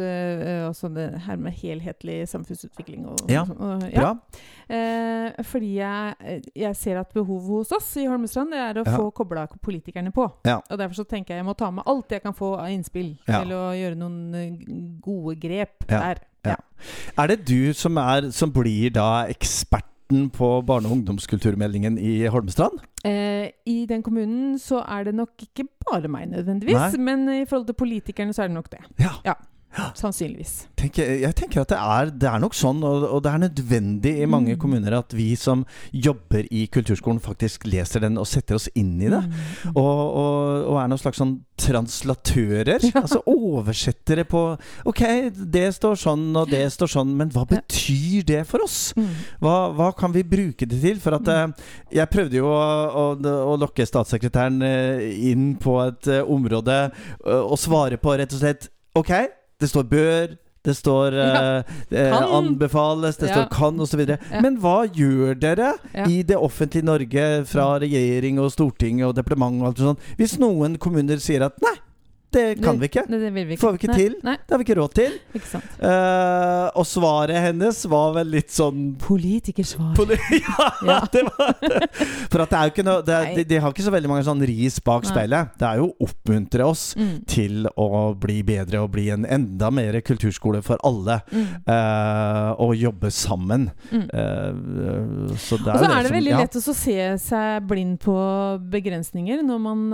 og 0.68 0.74
sånn 0.76 0.94
det 0.94 1.08
her 1.26 1.36
med 1.36 1.52
helhetlig 1.52 2.28
samfunnsutvikling 2.28 3.06
og, 3.06 3.24
Ja, 3.30 3.42
og 3.42 3.48
sånn. 3.48 3.82
Og, 3.82 3.92
ja. 3.92 4.14
Eh, 4.68 5.42
fordi 5.44 5.74
jeg, 5.76 6.42
jeg 6.56 6.76
ser 6.76 7.00
at 7.00 7.12
behovet 7.12 7.48
hos 7.68 7.72
oss 7.76 7.96
i 8.00 8.06
Holmestrand 8.08 8.54
er 8.54 8.80
å 8.80 8.84
få 8.86 9.10
kobla 9.12 9.46
politikerne 9.60 10.12
på. 10.14 10.24
Og 10.46 10.78
Derfor 10.78 10.94
så 10.94 11.04
tenker 11.08 11.34
jeg 11.34 11.42
jeg 11.42 11.48
må 11.48 11.54
ta 11.58 11.70
med 11.70 11.84
alt 11.86 12.10
jeg 12.14 12.22
kan 12.24 12.34
få 12.36 12.54
av 12.58 12.70
innspill 12.72 13.14
til 13.26 13.52
å 13.56 13.64
gjøre 13.76 13.98
noen 14.00 15.00
gode 15.04 15.36
grep 15.42 15.86
der. 15.90 16.22
Ja. 16.44 16.56
Er 17.18 17.30
det 17.30 17.44
du 17.48 17.72
som, 17.76 17.96
er, 18.00 18.30
som 18.30 18.50
blir 18.52 18.90
da 18.92 19.24
eksperten 20.14 20.30
på 20.30 20.62
barne- 20.66 20.86
og 20.86 20.92
ungdomskulturmeldingen 20.92 21.98
i 21.98 22.26
Holmestrand? 22.26 22.78
Eh, 23.04 23.50
I 23.66 23.86
den 23.86 24.02
kommunen 24.02 24.58
så 24.58 24.82
er 24.86 25.04
det 25.04 25.14
nok 25.14 25.30
ikke 25.42 25.68
bare 25.84 26.08
meg 26.08 26.28
nødvendigvis, 26.28 26.96
Nei. 26.96 26.98
men 26.98 27.28
i 27.42 27.44
forhold 27.44 27.66
til 27.66 27.74
politikerne 27.74 28.32
så 28.32 28.42
er 28.44 28.48
det 28.48 28.54
nok 28.54 28.70
det. 28.70 28.80
Ja. 29.24 29.34
Sannsynligvis. 29.98 30.52
Tenker, 30.78 31.08
jeg 31.24 31.34
tenker 31.38 31.62
at 31.64 31.72
det 31.72 31.78
er, 31.80 32.10
det 32.22 32.28
er 32.30 32.42
nok 32.42 32.54
sånn, 32.54 32.82
og, 32.86 33.06
og 33.08 33.22
det 33.24 33.32
er 33.32 33.42
nødvendig 33.46 34.12
i 34.22 34.26
mange 34.30 34.54
Mm. 34.54 34.58
kommuner 34.60 34.98
at 34.98 35.14
vi 35.16 35.34
som 35.40 35.64
jobber 35.92 36.46
i 36.52 36.66
kulturskolen, 36.70 37.20
faktisk 37.22 37.64
leser 37.66 38.04
den 38.04 38.18
og 38.20 38.26
setter 38.28 38.58
oss 38.58 38.68
inn 38.74 39.00
i 39.02 39.08
det. 39.10 39.22
Mm. 39.24 39.72
Og, 39.74 39.98
og, 40.20 40.64
og 40.70 40.78
er 40.82 40.90
noen 40.92 41.00
slags 41.00 41.18
sånn 41.22 41.38
translatører. 41.58 42.82
Ja. 42.84 43.02
Altså 43.04 43.20
oversettere 43.30 44.24
på 44.28 44.42
Ok, 44.86 45.02
det 45.32 45.68
står 45.76 45.98
sånn, 46.00 46.26
og 46.36 46.50
det 46.50 46.64
står 46.74 46.90
sånn, 46.94 47.14
men 47.18 47.30
hva 47.34 47.44
betyr 47.48 48.24
det 48.26 48.42
for 48.48 48.64
oss? 48.64 48.92
Mm. 48.98 49.10
Hva, 49.42 49.54
hva 49.76 49.90
kan 49.96 50.14
vi 50.14 50.24
bruke 50.26 50.66
det 50.68 50.80
til? 50.82 51.00
For 51.02 51.16
at 51.18 51.30
eh, 51.30 51.46
Jeg 52.00 52.10
prøvde 52.12 52.38
jo 52.40 52.50
å, 52.50 53.14
å, 53.14 53.56
lokke 53.60 53.86
statssekretæren 53.86 54.60
eh, 54.66 55.06
inn 55.30 55.54
på 55.60 55.78
et 55.86 56.10
eh, 56.10 56.22
område 56.26 56.76
og 57.24 57.56
svare 57.60 57.98
på 58.00 58.14
rett 58.18 58.34
og 58.34 58.42
slett 58.42 58.68
Ok, 58.98 59.10
det 59.60 59.68
står 59.70 59.84
bør, 59.90 60.36
det 60.64 60.72
står 60.78 61.12
eh, 61.20 61.62
eh, 61.92 62.14
anbefales, 62.38 63.18
det 63.20 63.28
Ja. 63.28 63.34
står 63.34 63.48
kan 63.52 63.80
osv. 63.80 64.00
Ja. 64.08 64.16
Men 64.40 64.56
hva 64.62 64.86
gjør 64.88 65.34
dere 65.38 65.74
Ja. 65.94 66.06
i 66.08 66.22
det 66.22 66.36
offentlige 66.36 66.84
Norge 66.84 67.44
fra 67.44 67.78
regjering 67.78 68.38
og 68.40 68.50
storting 68.52 69.04
og 69.04 69.14
departement 69.14 69.60
og 69.60 69.66
alt 69.68 69.78
sånt 69.78 69.98
hvis 70.16 70.38
noen 70.40 70.78
kommuner 70.78 71.20
sier 71.20 71.44
at 71.44 71.60
nei, 71.62 71.74
det 72.34 72.44
kan 72.62 72.78
vi 72.80 72.88
ikke. 72.90 73.04
Det, 73.08 73.20
det 73.22 73.30
vi 73.34 73.44
ikke. 73.54 73.60
Får 73.62 73.72
vi 73.76 73.80
ikke 73.82 73.90
Nei, 73.92 73.98
til. 74.02 74.14
Nei, 74.26 74.34
Det 74.42 74.54
har 74.54 74.60
vi 74.60 74.66
ikke 74.66 74.76
råd 74.80 74.94
til. 74.98 75.16
ikke. 75.38 75.60
Eh, 75.88 76.66
og 76.80 76.86
svaret 76.90 77.40
hennes 77.48 77.80
var 77.90 78.12
vel 78.18 78.30
litt 78.34 78.50
sånn 78.54 78.82
Politikersvar. 79.00 79.94
Poli 79.96 80.18
ja, 80.40 80.68
Ja. 80.88 80.98
det 81.12 81.22
var 81.28 81.54
det. 81.62 81.80
For 82.32 82.42
at 82.44 82.50
det 82.50 82.58
er 82.58 82.68
jo 82.68 82.74
ikke 82.74 82.86
noe 82.86 83.04
det 83.06 83.18
de, 83.38 83.44
de 83.54 83.60
har 83.62 83.72
ikke 83.74 83.86
så 83.86 83.92
veldig 83.94 84.10
mange 84.10 84.26
sånn 84.26 84.42
ris 84.46 84.78
bak 84.84 85.06
speilet. 85.08 85.54
Det 85.60 85.68
er 85.68 85.80
jo 85.82 85.90
å 85.92 86.08
oppmuntre 86.08 86.66
oss 86.68 86.84
Mm. 86.94 87.14
til 87.26 87.64
å 87.80 87.86
bli 88.20 88.42
bedre 88.46 88.80
og 88.84 88.90
bli 88.94 89.08
en 89.10 89.24
enda 89.26 89.70
mer 89.74 89.96
kulturskole 90.04 90.60
for 90.62 90.78
alle. 90.86 91.16
Mm. 91.32 91.46
Uh, 91.66 92.50
og 92.62 92.74
jobbe 92.78 93.10
sammen. 93.14 93.68
Mm. 93.90 94.04
Uh, 94.12 95.34
så 95.40 95.58
det 95.62 95.72
er 95.72 95.78
Og 95.78 95.84
så 95.84 95.88
er 95.88 96.02
det 96.02 96.06
som- 96.10 96.16
veldig 96.16 96.30
ja. 96.34 96.38
lett 96.44 96.58
å 96.60 96.74
se 96.74 96.96
seg 97.24 97.66
blind 97.68 97.98
på 98.04 98.14
begrensninger 98.70 99.42
når 99.46 99.60
man 99.64 99.84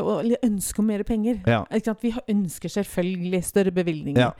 og 0.00 0.34
ønsker 0.44 0.82
mer 0.84 1.02
penger. 1.06 1.40
Ja. 1.46 1.62
Vi 2.02 2.14
ønsker 2.28 2.68
selvfølgelig 2.68 3.44
større 3.44 3.70
bevilgninger. 3.70 4.20
Ja. 4.20 4.32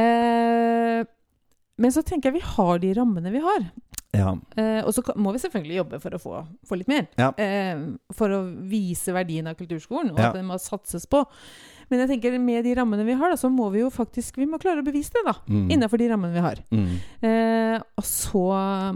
Eh, 0.00 1.04
men 1.78 1.92
så 1.92 2.02
tenker 2.06 2.30
jeg 2.30 2.38
vi 2.40 2.46
har 2.56 2.78
de 2.80 2.94
rammene 2.96 3.32
vi 3.34 3.42
har. 3.44 3.66
Ja. 4.16 4.30
Eh, 4.56 4.80
og 4.86 4.94
så 4.96 5.02
må 5.20 5.32
vi 5.34 5.40
selvfølgelig 5.42 5.76
jobbe 5.76 5.98
for 6.00 6.14
å 6.16 6.20
få, 6.22 6.38
få 6.64 6.78
litt 6.80 6.88
mer. 6.88 7.06
Ja. 7.20 7.32
Eh, 7.36 7.82
for 8.16 8.32
å 8.32 8.38
vise 8.70 9.12
verdien 9.12 9.46
av 9.50 9.58
kulturskolen, 9.58 10.14
og 10.14 10.20
at 10.22 10.38
den 10.38 10.46
må 10.48 10.56
satses 10.62 11.04
på. 11.10 11.20
Men 11.90 12.00
jeg 12.02 12.08
tenker 12.14 12.38
med 12.42 12.64
de 12.66 12.72
rammene 12.74 13.04
vi 13.06 13.14
har, 13.14 13.30
da, 13.30 13.36
så 13.38 13.50
må 13.52 13.68
vi 13.70 13.82
jo 13.84 13.90
faktisk 13.94 14.40
vi 14.40 14.46
må 14.50 14.58
klare 14.58 14.80
å 14.82 14.86
bevise 14.86 15.12
det. 15.14 15.22
da, 15.28 15.34
Mm. 15.46 15.68
Innenfor 15.70 15.98
de 16.00 16.08
rammene 16.10 16.32
vi 16.34 16.40
har. 16.42 16.62
Mm. 16.72 16.88
Eh, 17.28 17.76
og 18.00 18.04
så 18.08 18.46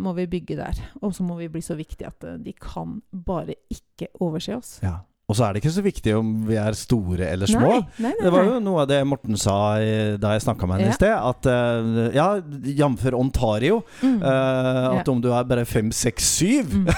må 0.01 0.15
vi 0.17 0.27
bygge 0.27 0.57
der. 0.57 0.81
Og 1.03 1.13
så 1.15 1.23
må 1.23 1.37
vi 1.39 1.49
bli 1.53 1.61
så 1.63 1.77
viktige 1.79 2.09
at 2.09 2.25
eh, 2.25 2.39
de 2.41 2.53
kan 2.59 3.03
bare 3.13 3.55
ikke 3.71 4.09
overse 4.21 4.57
oss. 4.57 4.79
ja. 4.83 4.97
Og 5.31 5.37
så 5.39 5.45
er 5.47 5.55
det 5.55 5.61
ikke 5.63 5.71
så 5.77 5.83
viktig 5.85 6.13
om 6.19 6.31
vi 6.49 6.57
er 6.59 6.75
store 6.75 7.29
eller 7.31 7.47
små. 7.47 7.69
Nei, 7.71 7.81
nei, 8.03 8.11
nei, 8.11 8.25
Det 8.25 8.33
var 8.35 8.49
jo 8.49 8.57
noe 8.65 8.81
av 8.83 8.89
det 8.91 8.99
Morten 9.07 9.37
sa 9.39 9.57
i, 9.79 9.93
da 10.19 10.33
jeg 10.35 10.43
snakka 10.43 10.67
med 10.67 10.81
henne 10.81 10.89
Ja. 10.89 10.91
i 10.91 10.99
sted. 10.99 11.15
At 11.31 11.47
uh, 11.47 12.11
ja, 12.17 12.27
jf. 12.67 13.05
Ontario, 13.15 13.83
Mm. 14.03 14.17
uh, 14.23 14.99
at 14.99 15.07
Ja. 15.07 15.13
om 15.13 15.21
du 15.23 15.29
er 15.33 15.45
bare 15.45 15.65
fem, 15.65 15.93
seks, 15.95 16.25
syv 16.41 16.67
Mm. 16.81 16.89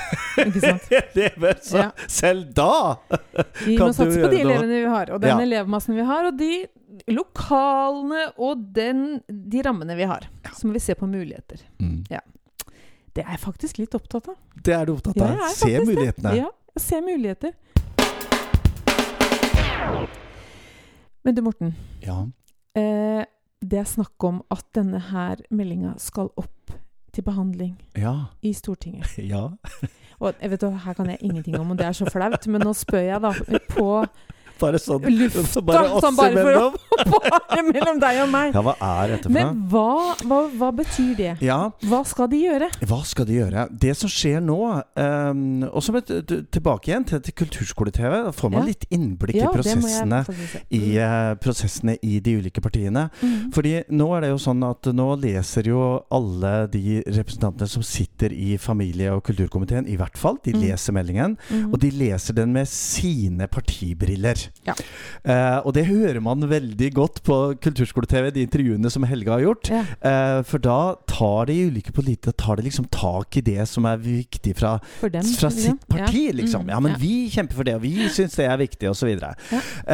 Elever, 1.13 1.59
så 1.69 1.77
Ja. 1.77 1.91
selv 2.09 2.55
da 2.55 2.97
Vi 3.67 3.77
må 3.77 3.93
satse 3.93 4.17
på 4.23 4.31
de 4.33 4.41
elevene 4.41 4.81
vi 4.81 4.89
har, 4.89 5.11
og 5.13 5.21
den 5.21 5.29
Ja. 5.37 5.41
elevmassen 5.45 5.95
vi 5.95 6.05
har, 6.09 6.27
og 6.31 6.39
de 6.39 6.67
lokalene 7.09 8.33
og 8.39 8.63
den, 8.77 9.21
de 9.29 9.63
rammene 9.63 9.97
vi 9.97 10.05
har. 10.09 10.27
Så 10.57 10.67
må 10.69 10.73
vi 10.77 10.79
se 10.81 10.95
på 10.95 11.07
muligheter. 11.09 11.61
mm. 11.81 12.05
Det 13.15 13.27
er 13.27 13.35
jeg 13.35 13.41
faktisk 13.43 13.77
litt 13.79 13.93
opptatt 13.95 14.29
av. 14.33 14.37
Det 14.65 14.73
er 14.73 14.87
du 14.89 14.95
opptatt 14.95 15.19
av? 15.21 15.37
Se 15.53 15.69
mulighetene. 15.85 16.31
Ja, 16.39 16.47
se 16.81 17.01
muligheter. 17.05 17.53
Men 21.25 21.35
du, 21.37 21.43
Morten. 21.43 21.75
Ja. 22.03 22.21
Eh, 22.77 23.25
det 23.63 23.79
er 23.79 23.87
snakk 23.87 24.25
om 24.27 24.41
at 24.51 24.65
denne 24.75 24.99
her 25.13 25.43
meldinga 25.55 25.95
skal 26.03 26.31
opp 26.37 26.73
til 27.13 27.23
behandling 27.27 27.77
Ja. 27.99 28.15
i 28.43 28.53
Stortinget. 28.57 29.07
ja. 29.33 29.49
Og 30.23 30.35
jeg 30.41 30.51
vet, 30.51 30.63
Her 30.85 30.95
kan 30.95 31.11
jeg 31.11 31.19
ingenting 31.23 31.59
om, 31.59 31.71
og 31.71 31.79
det 31.79 31.87
er 31.87 31.93
så 31.93 32.07
flaut, 32.11 32.47
men 32.49 32.63
nå 32.65 32.73
spør 32.79 33.03
jeg 33.05 33.21
da 33.23 33.33
på 33.71 33.87
Bare 34.63 34.79
sånn 34.79 35.03
lufta, 35.11 35.61
bare 35.67 35.91
oss 35.91 36.05
sånn 36.05 36.17
bare 36.19 36.33
imellom. 36.33 36.77
Bare 37.13 37.63
mellom 37.67 37.99
deg 38.03 38.19
og 38.23 38.29
meg. 38.31 38.53
Ja, 38.55 38.61
hva 38.63 38.75
er 38.79 39.13
dette 39.15 39.27
for 39.27 39.35
Men 39.35 39.63
hva, 39.73 39.87
hva, 40.29 40.39
hva 40.61 40.69
betyr 40.77 41.13
det? 41.19 41.31
Ja, 41.43 41.57
Hva 41.89 42.03
skal 42.07 42.29
de 42.31 42.39
gjøre? 42.45 42.69
hva 42.87 42.99
skal 43.09 43.27
de 43.27 43.39
gjøre? 43.41 43.65
Det 43.83 43.95
som 43.99 44.11
skjer 44.13 44.39
nå, 44.45 44.59
um, 45.01 45.43
og 45.73 45.83
som 45.83 45.97
et, 45.99 46.13
tilbake 46.55 46.93
igjen 46.93 47.07
til, 47.09 47.23
til 47.27 47.35
Kulturskole-TV, 47.43 48.13
da 48.29 48.33
får 48.37 48.53
man 48.55 48.63
Ja. 48.63 48.67
litt 48.71 48.87
innblikk 48.95 49.41
Ja, 49.41 49.49
i 49.51 49.57
prosessene 49.57 50.21
i, 50.71 50.83
uh, 51.01 51.33
prosessene 51.43 51.97
i 52.07 52.21
de 52.23 52.37
ulike 52.39 52.63
partiene. 52.63 53.09
Mm. 53.23 53.51
Fordi 53.57 53.75
nå 53.91 54.09
er 54.17 54.27
det 54.27 54.31
jo 54.35 54.39
sånn 54.47 54.63
at 54.69 54.93
nå 54.95 55.09
leser 55.25 55.67
jo 55.73 55.83
alle 56.13 56.55
de 56.71 57.01
representantene 57.09 57.69
som 57.73 57.83
sitter 57.83 58.33
i 58.37 58.55
familie- 58.63 59.11
og 59.17 59.25
kulturkomiteen, 59.27 59.89
i 59.91 59.97
hvert 59.99 60.17
fall, 60.21 60.39
de 60.45 60.53
Mm. 60.53 60.61
leser 60.69 60.93
meldingen. 60.95 61.37
Mm. 61.51 61.73
Og 61.73 61.81
de 61.81 61.91
leser 61.91 62.35
den 62.37 62.53
med 62.53 62.69
sine 62.69 63.49
partibriller. 63.49 64.37
Ja. 64.63 64.75
Eh, 65.27 65.59
og 65.67 65.73
det 65.75 65.87
hører 65.89 66.21
man 66.23 66.45
veldig 66.47 66.89
godt 66.95 67.17
på 67.27 67.37
Kulturskole-TV, 67.65 68.29
de 68.37 68.45
intervjuene 68.47 68.91
som 68.95 69.03
Helge 69.11 69.33
har 69.33 69.41
gjort. 69.43 69.71
Ja. 69.75 69.81
Eh, 70.07 70.43
for 70.47 70.63
da 70.63 70.95
tar 71.11 71.47
de 71.51 71.57
ulike 71.67 71.91
politikere 71.95 72.37
tar 72.39 72.57
de 72.61 72.67
liksom 72.69 72.87
tak 72.95 73.37
i 73.37 73.43
det 73.43 73.65
som 73.67 73.89
er 73.91 73.99
viktig 73.99 74.55
fra, 74.59 74.77
dem. 75.03 75.27
fra 75.39 75.51
sitt 75.51 75.83
parti. 75.91 76.29
Ja. 76.29 76.37
liksom. 76.39 76.63
Mm, 76.63 76.71
Ja, 76.77 76.79
men 76.81 76.95
vi 77.01 77.29
kjemper 77.35 77.59
for 77.59 77.65
det, 77.67 77.75
og 77.75 77.83
vi 77.83 78.07
syns 78.15 78.37
det 78.39 78.47
er 78.47 78.57
viktig, 78.63 78.91
osv. 78.93 79.11
Ja. 79.19 79.33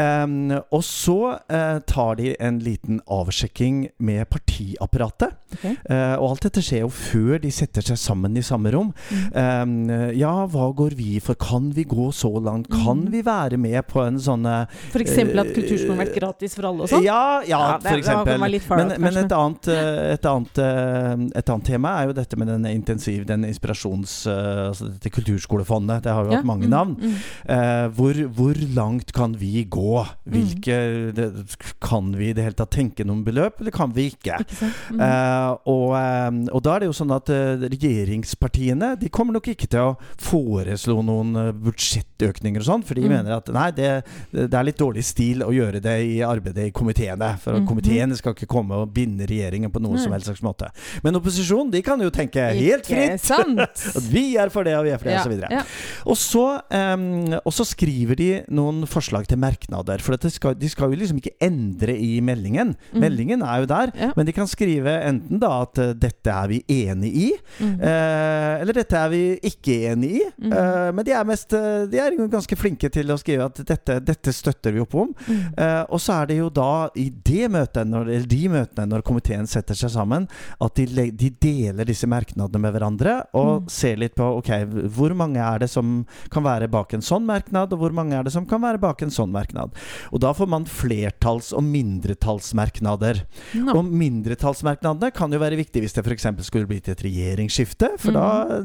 eh, 0.02 0.60
og 0.68 0.84
så 0.84 1.16
eh, 1.48 1.78
tar 1.88 2.16
de 2.20 2.34
en 2.38 2.60
liten 2.60 3.00
avsjekking 3.08 3.86
med 4.04 4.28
partiapparatet. 4.28 5.32
Okay. 5.56 5.76
Eh, 5.88 6.14
og 6.20 6.34
alt 6.34 6.44
dette 6.44 6.60
skjer 6.64 6.82
jo 6.84 6.90
før 6.92 7.38
de 7.40 7.50
setter 7.54 7.84
seg 7.88 7.96
sammen 8.00 8.36
i 8.36 8.44
samme 8.44 8.68
rom. 8.74 8.92
Mm. 9.08 9.24
Um, 9.32 10.12
ja, 10.18 10.34
hva 10.52 10.68
går 10.76 10.92
vi 10.98 11.16
for? 11.24 11.38
Kan 11.40 11.70
vi 11.76 11.86
gå 11.88 12.10
så 12.12 12.34
langt? 12.36 12.68
Kan 12.68 12.98
Mm. 13.06 13.10
vi 13.12 13.22
være 13.22 13.56
med 13.56 13.86
på 13.88 14.02
en 14.04 14.18
sånn 14.18 14.37
eh, 14.46 14.66
For 14.92 15.00
eksempel 15.00 15.38
at 15.40 15.46
Eh, 15.48 15.54
kulturskolen 15.54 15.96
har 15.98 16.06
vært 16.06 16.18
gratis 16.20 16.54
for 16.54 16.66
alle 16.68 16.82
og 16.82 16.88
sånn? 16.88 17.02
Ja, 17.04 17.40
ja, 17.40 17.58
Ja, 17.58 17.78
det- 17.78 17.90
for 17.90 17.98
eksempel. 17.98 18.60
far 18.60 18.76
Men, 18.78 19.00
men 19.00 19.16
et, 19.16 19.32
annet, 19.32 19.68
eh, 19.68 20.12
et, 20.14 20.24
annet, 20.26 20.58
eh, 20.58 21.38
et 21.38 21.48
annet 21.50 21.64
tema 21.64 21.88
er 22.02 22.06
jo 22.08 22.12
dette 22.12 22.36
med 22.36 22.48
den 22.48 22.64
intensiv, 22.66 23.24
den 23.26 23.44
inspirasjons... 23.44 24.26
eh, 24.26 24.68
Altså 24.68 24.88
dette 24.92 25.10
kulturskolefondet. 25.10 26.02
Det 26.02 26.12
har 26.12 26.24
jo 26.24 26.30
Ja, 26.30 26.36
hatt 26.36 26.44
mange 26.46 26.66
mm, 26.66 26.70
navn. 26.70 26.96
mm. 26.96 27.14
Eh, 27.48 27.88
hvor, 27.96 28.14
hvor 28.34 28.54
langt 28.74 29.12
kan 29.12 29.32
vi 29.34 29.64
gå? 29.64 30.06
Hvilke 30.28 31.12
det, 31.14 31.56
Kan 31.80 32.12
vi 32.16 32.30
i 32.30 32.32
det 32.32 32.42
hele 32.44 32.54
tatt 32.54 32.70
tenke 32.70 33.04
noen 33.06 33.24
beløp, 33.24 33.60
eller 33.60 33.70
kan 33.70 33.92
vi 33.92 34.10
ikke? 34.10 34.18
Ikke? 34.18 34.44
Mm. 34.92 35.00
Eh, 35.00 35.56
og, 35.66 35.94
eh, 35.96 36.54
og 36.54 36.62
da 36.62 36.74
er 36.76 36.80
det 36.80 36.88
jo 36.88 36.92
sånn 36.92 37.14
at 37.14 37.28
eh, 37.30 37.56
regjeringspartiene 37.70 38.98
De 38.98 39.08
kommer 39.08 39.32
nok 39.36 39.48
ikke 39.52 39.68
til 39.70 39.80
å 39.80 39.96
foreslå 40.20 40.98
noen 41.06 41.36
eh, 41.36 41.52
budsjettøkninger 41.52 42.60
og 42.64 42.68
sånn, 42.68 42.84
for 42.84 42.94
de 42.94 43.02
Mm. 43.08 43.12
mener 43.14 43.36
at 43.38 43.48
nei, 43.54 43.70
det, 43.70 44.04
det 44.32 44.54
er 44.54 44.64
litt 44.64 44.78
dårlig 44.78 45.04
stil 45.04 45.42
å 45.42 45.50
gjøre 45.54 45.80
det 45.82 45.96
i 46.04 46.18
arbeidet 46.26 46.68
i 46.68 46.70
komiteene. 46.74 47.38
For 47.38 47.52
Mhm. 47.58 47.66
komiteene 47.68 48.16
skal 48.16 48.34
ikke 48.34 48.46
komme 48.48 48.72
og 48.82 48.92
binde 48.94 49.26
regjeringen 49.26 49.70
på 49.72 49.80
noen 49.80 49.94
Nei. 49.96 50.02
som 50.02 50.12
helst 50.12 50.26
slags 50.28 50.42
måte. 50.42 50.68
Men 51.02 51.14
opposisjonen 51.16 51.70
de 51.70 51.82
kan 51.82 52.00
jo 52.00 52.10
tenke 52.10 52.42
helt 52.54 52.86
fritt. 52.86 53.30
At 53.58 54.02
vi 54.10 54.36
er 54.36 54.48
for 54.50 54.64
det, 54.64 54.74
og 54.76 54.84
vi 54.84 54.90
er 54.90 54.98
for 54.98 55.08
det, 55.08 55.14
Ja, 55.14 55.24
videre. 55.28 55.50
ja. 55.50 55.62
Og 56.06 56.16
så, 56.16 56.60
em, 56.70 57.32
og 57.44 57.52
så 57.52 57.64
skriver 57.64 58.16
de 58.16 58.44
noen 58.50 58.84
forslag 58.86 59.26
til 59.26 59.38
merknader. 59.38 60.00
For 60.00 60.16
skal, 60.28 60.54
de 60.54 60.68
skal 60.68 60.90
jo 60.92 60.96
liksom 61.00 61.18
ikke 61.22 61.36
endre 61.40 61.96
i 61.96 62.20
meldingen. 62.20 62.74
Mm. 62.92 63.00
Meldingen 63.00 63.42
er 63.42 63.60
jo 63.60 63.66
der, 63.66 63.92
Ja. 63.98 64.12
men 64.16 64.26
de 64.26 64.32
kan 64.32 64.46
skrive 64.46 64.92
enten 65.04 65.38
da 65.40 65.62
at 65.62 65.78
uh, 65.78 65.92
dette 65.94 66.26
er 66.28 66.48
vi 66.48 66.62
enig 66.68 67.12
i, 67.14 67.32
Mm. 67.60 67.80
uh, 67.80 68.60
eller 68.60 68.72
dette 68.72 68.92
er 68.96 69.08
vi 69.08 69.22
ikke 69.42 69.90
enig 69.92 70.10
i. 70.20 70.22
Mm. 70.42 70.52
Eh, 70.52 70.92
men 70.92 71.04
de 71.04 71.12
er, 71.12 71.24
mest, 71.24 71.48
de 71.50 71.98
er 71.98 72.10
ganske 72.28 72.56
flinke 72.56 72.90
til 72.90 73.06
å 73.06 73.16
skrive 73.18 73.44
at 73.46 73.54
dette, 73.66 73.98
dette 74.04 74.17
støtter 74.26 74.72
vi 74.72 74.80
opp 74.80 74.94
om. 74.94 75.14
Eh, 75.56 75.82
og 75.88 76.00
så 76.00 76.22
er 76.22 76.26
det 76.26 76.36
jo 76.38 76.48
da 76.50 76.88
i 76.98 77.08
det 77.10 77.48
møtet, 77.50 77.86
når, 77.86 78.08
eller 78.08 78.26
de 78.26 78.48
møtene 78.48 78.86
når 78.90 79.02
komiteen 79.06 79.46
setter 79.46 79.74
seg 79.78 79.90
sammen, 79.94 80.26
at 80.60 80.74
de, 80.74 81.10
de 81.10 81.30
deler 81.40 81.84
disse 81.88 82.06
merknadene 82.10 82.58
med 82.62 82.72
hverandre 82.74 83.20
og 83.34 83.48
Mm. 83.58 83.68
ser 83.70 83.96
litt 83.96 84.14
på 84.14 84.24
ok, 84.38 84.48
hvor 84.94 85.14
mange 85.16 85.40
er 85.40 85.58
det 85.58 85.70
som 85.70 86.04
kan 86.30 86.44
være 86.44 86.68
bak 86.70 86.92
en 86.94 87.00
sånn 87.02 87.24
merknad, 87.26 87.72
og 87.72 87.78
hvor 87.78 87.92
mange 87.92 88.14
er 88.14 88.22
det 88.24 88.32
som 88.32 88.44
kan 88.46 88.60
være 88.62 88.78
bak 88.78 89.02
en 89.02 89.10
sånn 89.10 89.32
merknad. 89.32 89.72
Og 90.12 90.20
da 90.20 90.32
får 90.36 90.48
man 90.48 90.64
flertalls- 90.68 91.52
og 91.56 91.64
mindretallsmerknader. 91.64 93.22
No. 93.54 93.74
Og 93.78 93.84
mindretallsmerknadene 93.84 95.10
kan 95.14 95.32
jo 95.32 95.40
være 95.40 95.58
viktige 95.58 95.82
hvis 95.84 95.94
det 95.96 96.04
f.eks. 96.06 96.26
skulle 96.46 96.68
blitt 96.68 96.88
et 96.92 97.02
regjeringsskifte, 97.04 97.92
for 97.98 98.12
mm. 98.14 98.18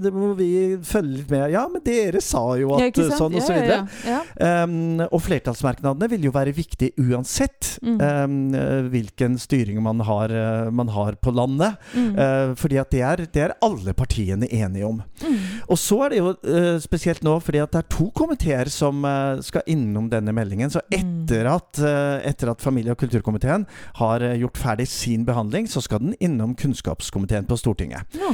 da 0.03 0.11
må 0.13 0.33
vi 0.37 0.49
følge 0.83 1.17
litt 1.21 1.31
med. 1.33 1.47
Ja, 1.53 1.65
men 1.71 1.83
dere 1.85 2.21
sa 2.23 2.43
jo 2.59 2.73
at 2.77 2.97
Ja, 2.97 3.07
sånn, 3.17 3.35
og 3.37 3.43
så 3.43 3.53
videre. 3.55 3.87
ja, 4.05 4.19
ja. 4.39 4.63
Um, 4.63 5.01
og 5.09 5.19
flertallsmerknadene 5.43 6.09
vil 6.11 6.23
jo 6.29 6.31
være 6.35 6.53
viktige 6.55 6.93
uansett 6.99 7.71
Mm. 7.83 7.99
um, 7.99 8.55
eh, 8.55 8.83
hvilken 8.93 9.33
styring 9.39 9.81
man 9.83 9.99
har, 9.99 10.29
eh, 10.31 10.69
man 10.71 10.87
har 10.87 11.13
på 11.15 11.33
landet. 11.35 11.75
Mm. 11.95 12.17
Eh, 12.17 12.53
fordi 12.55 12.77
at 12.79 12.89
det 12.91 13.01
er, 13.01 13.15
det 13.25 13.41
er 13.43 13.53
alle 13.61 13.93
partiene 13.93 14.47
enige 14.47 14.85
om. 14.87 15.01
Mm. 15.21 15.37
Og 15.69 15.77
så 15.77 15.97
er 16.05 16.09
det 16.13 16.17
jo 16.19 16.29
eh, 16.29 16.77
spesielt 16.79 17.23
nå 17.23 17.33
fordi 17.43 17.59
at 17.63 17.71
det 17.71 17.79
er 17.83 17.89
to 17.89 18.09
komiteer 18.15 18.69
som 18.71 19.03
eh, 19.05 19.41
skal 19.41 19.63
innom 19.67 20.09
denne 20.09 20.31
meldingen. 20.33 20.69
Så 20.71 20.79
Mm. 20.93 21.25
etter 21.25 21.45
at, 21.49 21.79
eh, 21.79 22.29
etter 22.29 22.51
at 22.51 22.61
familie- 22.61 22.91
og 22.91 22.97
kulturkomiteen 22.97 23.65
har 23.95 24.19
gjort 24.37 24.57
ferdig 24.57 24.87
sin 24.87 25.25
behandling, 25.25 25.67
så 25.67 25.81
skal 25.81 25.99
den 25.99 26.15
innom 26.21 26.55
kunnskapskomiteen 26.55 27.45
på 27.47 27.57
Stortinget. 27.57 28.03
Ja. 28.13 28.33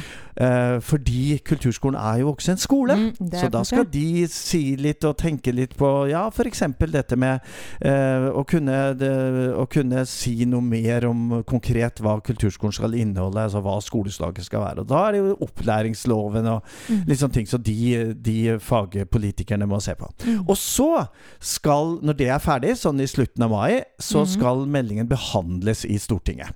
Fordi 0.79 1.39
kulturskolen 1.43 1.95
er 1.99 2.19
jo 2.21 2.33
også 2.33 2.51
en 2.51 2.57
skole. 2.57 2.95
Mm, 2.95 3.29
Så 3.39 3.49
da 3.51 3.63
skal 3.63 3.85
de 3.85 4.27
si 4.27 4.75
litt 4.75 5.03
og 5.05 5.17
tenke 5.17 5.53
litt 5.53 5.75
på 5.77 6.09
ja, 6.09 6.27
f.eks. 6.29 6.61
dette 6.99 7.17
med 7.19 7.39
eh, 7.81 8.29
å, 8.29 8.45
kunne, 8.47 8.79
det, 8.99 9.11
å 9.57 9.65
kunne 9.71 10.05
si 10.09 10.35
noe 10.49 10.63
mer 10.65 11.07
om 11.09 11.39
konkret 11.49 12.03
hva 12.03 12.19
kulturskolen 12.25 12.75
skal 12.75 12.97
inneholde, 12.99 13.47
altså 13.47 13.63
hva 13.65 13.79
skoleslaget 13.83 14.47
skal 14.47 14.65
være. 14.67 14.83
Og 14.83 14.91
Da 14.91 15.05
er 15.07 15.15
det 15.15 15.23
jo 15.23 15.37
opplæringsloven 15.49 16.53
og 16.53 16.59
Mm. 16.89 17.15
sånne 17.15 17.33
ting 17.33 17.47
som 17.49 17.61
de, 17.63 18.13
de 18.15 18.37
fagpolitikerne 18.63 19.67
må 19.69 19.79
se 19.83 19.95
på. 19.97 20.09
Mm. 20.25 20.41
Og 20.47 20.57
så 20.59 21.05
skal, 21.39 21.97
når 22.05 22.17
det 22.19 22.29
er 22.33 22.43
ferdig, 22.43 22.75
sånn 22.79 23.01
i 23.01 23.07
slutten 23.09 23.45
av 23.45 23.53
mai, 23.53 23.81
så 24.01 24.23
mm. 24.23 24.31
skal 24.33 24.65
meldingen 24.69 25.09
behandles 25.09 25.85
i 25.87 25.99
Stortinget. 26.01 26.55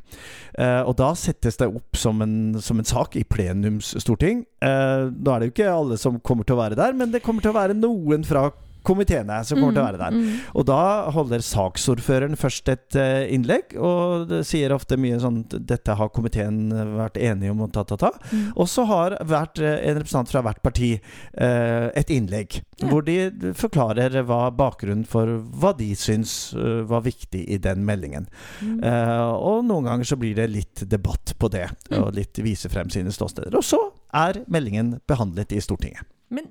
Eh, 0.57 0.81
og 0.81 0.95
da 0.99 1.13
settes 1.17 1.59
det 1.61 1.69
opp 1.69 1.99
som 1.99 2.21
en, 2.25 2.59
som 2.63 2.79
en 2.79 2.87
sak 2.87 3.17
i 3.19 3.25
plenumsstorting. 3.27 4.45
Eh, 4.63 5.07
da 5.13 5.35
er 5.35 5.43
det 5.43 5.49
jo 5.49 5.55
ikke 5.55 5.71
alle 5.73 5.99
som 6.01 6.21
kommer 6.21 6.47
til 6.47 6.57
å 6.57 6.63
være 6.63 6.79
der, 6.79 6.97
men 6.97 7.13
det 7.13 7.23
kommer 7.25 7.43
til 7.43 7.53
å 7.53 7.59
være 7.59 7.77
noen 7.77 8.25
fra 8.27 8.49
komiteene 8.83 9.39
som 9.47 9.59
kommer 9.59 9.73
til 9.75 9.83
å 9.83 9.87
være 9.87 10.01
der. 10.01 10.17
Mm. 10.17 10.39
Og 10.59 10.65
da 10.69 10.79
holder 11.15 11.43
saksordføreren 11.45 12.37
først 12.39 12.69
et 12.73 12.97
eh, 12.99 13.25
innlegg, 13.35 13.75
og 13.79 14.27
det 14.29 14.43
sier 14.49 14.73
ofte 14.75 14.97
mye 14.99 15.19
sånn 15.23 15.41
Dette 15.53 15.95
har 15.99 16.09
komiteen 16.13 16.67
vært 16.97 17.17
enige 17.17 17.51
om, 17.53 17.61
og 17.65 17.71
ta, 17.75 17.83
ta, 17.87 17.97
ta. 17.97 18.11
Mm. 18.31 18.45
Og 18.59 18.67
så 18.71 18.85
har 18.89 19.17
hvert, 19.29 19.59
eh, 19.63 19.79
en 19.89 19.97
representant 20.01 20.31
fra 20.33 20.43
hvert 20.45 20.61
parti 20.65 20.93
eh, 20.99 21.87
et 21.95 22.09
innlegg, 22.13 22.61
Ja. 22.83 22.87
hvor 22.89 23.03
de 23.05 23.29
forklarer 23.55 24.15
hva 24.27 24.49
bakgrunnen 24.51 25.05
for 25.07 25.29
hva 25.61 25.71
de 25.77 25.91
syns 25.95 26.53
var 26.89 27.03
viktig 27.05 27.43
i 27.53 27.57
den 27.61 27.83
meldingen. 27.85 28.25
Mm. 28.61 28.79
Eh, 28.83 29.29
og 29.37 29.61
noen 29.67 29.85
ganger 29.87 30.09
så 30.09 30.17
blir 30.19 30.35
det 30.35 30.49
litt 30.51 30.83
debatt 30.89 31.33
på 31.39 31.49
det, 31.53 31.69
Mm. 31.91 31.99
og 32.03 32.13
litt 32.17 32.37
vise 32.43 32.69
frem 32.69 32.89
sine 32.89 33.11
ståsteder. 33.13 33.53
Og 33.55 33.63
så 33.63 33.79
er 34.13 34.41
meldingen 34.51 34.99
behandlet 35.07 35.51
i 35.53 35.61
Stortinget. 35.61 36.03
Men 36.33 36.49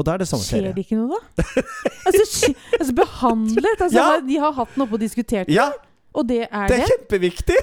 og 0.00 0.06
da 0.08 0.16
er 0.16 0.22
det 0.24 0.28
Skjer 0.30 0.70
det 0.74 0.84
ikke 0.86 0.96
noe, 0.98 1.20
da? 1.20 1.44
altså, 2.08 2.50
altså 2.80 2.96
behandlet? 3.02 3.76
Altså, 3.86 3.94
Ja. 4.00 4.08
De 4.24 4.40
har 4.42 4.52
hatt 4.58 4.74
den 4.74 4.84
oppe 4.86 4.96
og 4.98 5.02
diskutert 5.04 5.46
den, 5.50 5.54
Ja, 5.60 5.68
og 6.16 6.26
det 6.30 6.42
er 6.48 6.68
det 6.72 6.80
det? 6.80 6.84
er 6.86 6.94
kjempeviktig! 6.96 7.60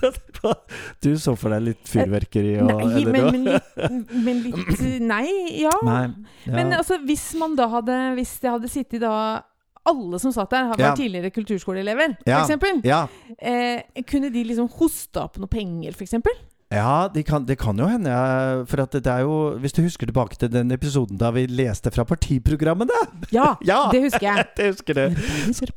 du 1.04 1.10
så 1.20 1.34
for 1.36 1.52
deg 1.52 1.60
litt 1.66 1.88
fyrverkeri 1.90 2.54
og 2.62 2.70
Nei, 2.70 3.02
men, 3.04 3.26
men, 3.34 3.42
litt, 3.50 4.14
men 4.24 4.38
litt 4.46 4.84
Nei, 5.04 5.26
ja. 5.60 5.72
Nei. 5.84 6.06
Ja. 6.46 6.54
Men 6.56 6.72
altså, 6.78 6.96
hvis 7.04 7.26
man 7.40 7.52
da 7.58 7.66
hadde 7.68 7.98
Hvis 8.16 8.32
det 8.40 8.48
hadde 8.54 8.70
sittet 8.72 9.02
da 9.04 9.12
alle 9.90 10.18
som 10.20 10.32
satt 10.32 10.50
der, 10.52 10.66
har 10.68 10.76
vært 10.76 10.84
Ja. 10.84 10.94
tidligere 10.94 11.30
kulturskoleelever, 11.32 12.16
Ja. 12.28 12.42
eksempel. 12.44 12.82
ja. 12.84 13.06
Eh, 13.40 13.80
kunne 14.06 14.28
de 14.30 14.42
liksom 14.44 14.68
hosta 14.76 15.22
opp 15.24 15.38
noe 15.40 15.48
penger, 15.48 15.92
eksempel? 16.04 16.36
Ja, 16.70 17.08
det 17.12 17.24
kan, 17.26 17.42
det 17.48 17.56
kan 17.58 17.76
jo 17.82 17.86
hende. 17.90 18.10
Ja, 18.14 18.62
For 18.70 18.78
at 18.84 18.92
det 18.94 19.06
er 19.10 19.24
jo 19.26 19.56
Hvis 19.58 19.72
du 19.74 19.80
husker 19.82 20.06
tilbake 20.06 20.36
til 20.38 20.52
den 20.52 20.70
episoden 20.70 21.18
da 21.18 21.32
vi 21.34 21.42
leste 21.50 21.90
fra 21.90 22.04
partiprogrammene 22.06 22.94
Ja, 23.34 23.56
Ja. 23.66 23.88
det 23.90 24.04
husker 24.04 24.22
jeg. 24.28 24.44
Det 24.56 24.68
husker 24.70 24.94
du. 24.94 25.16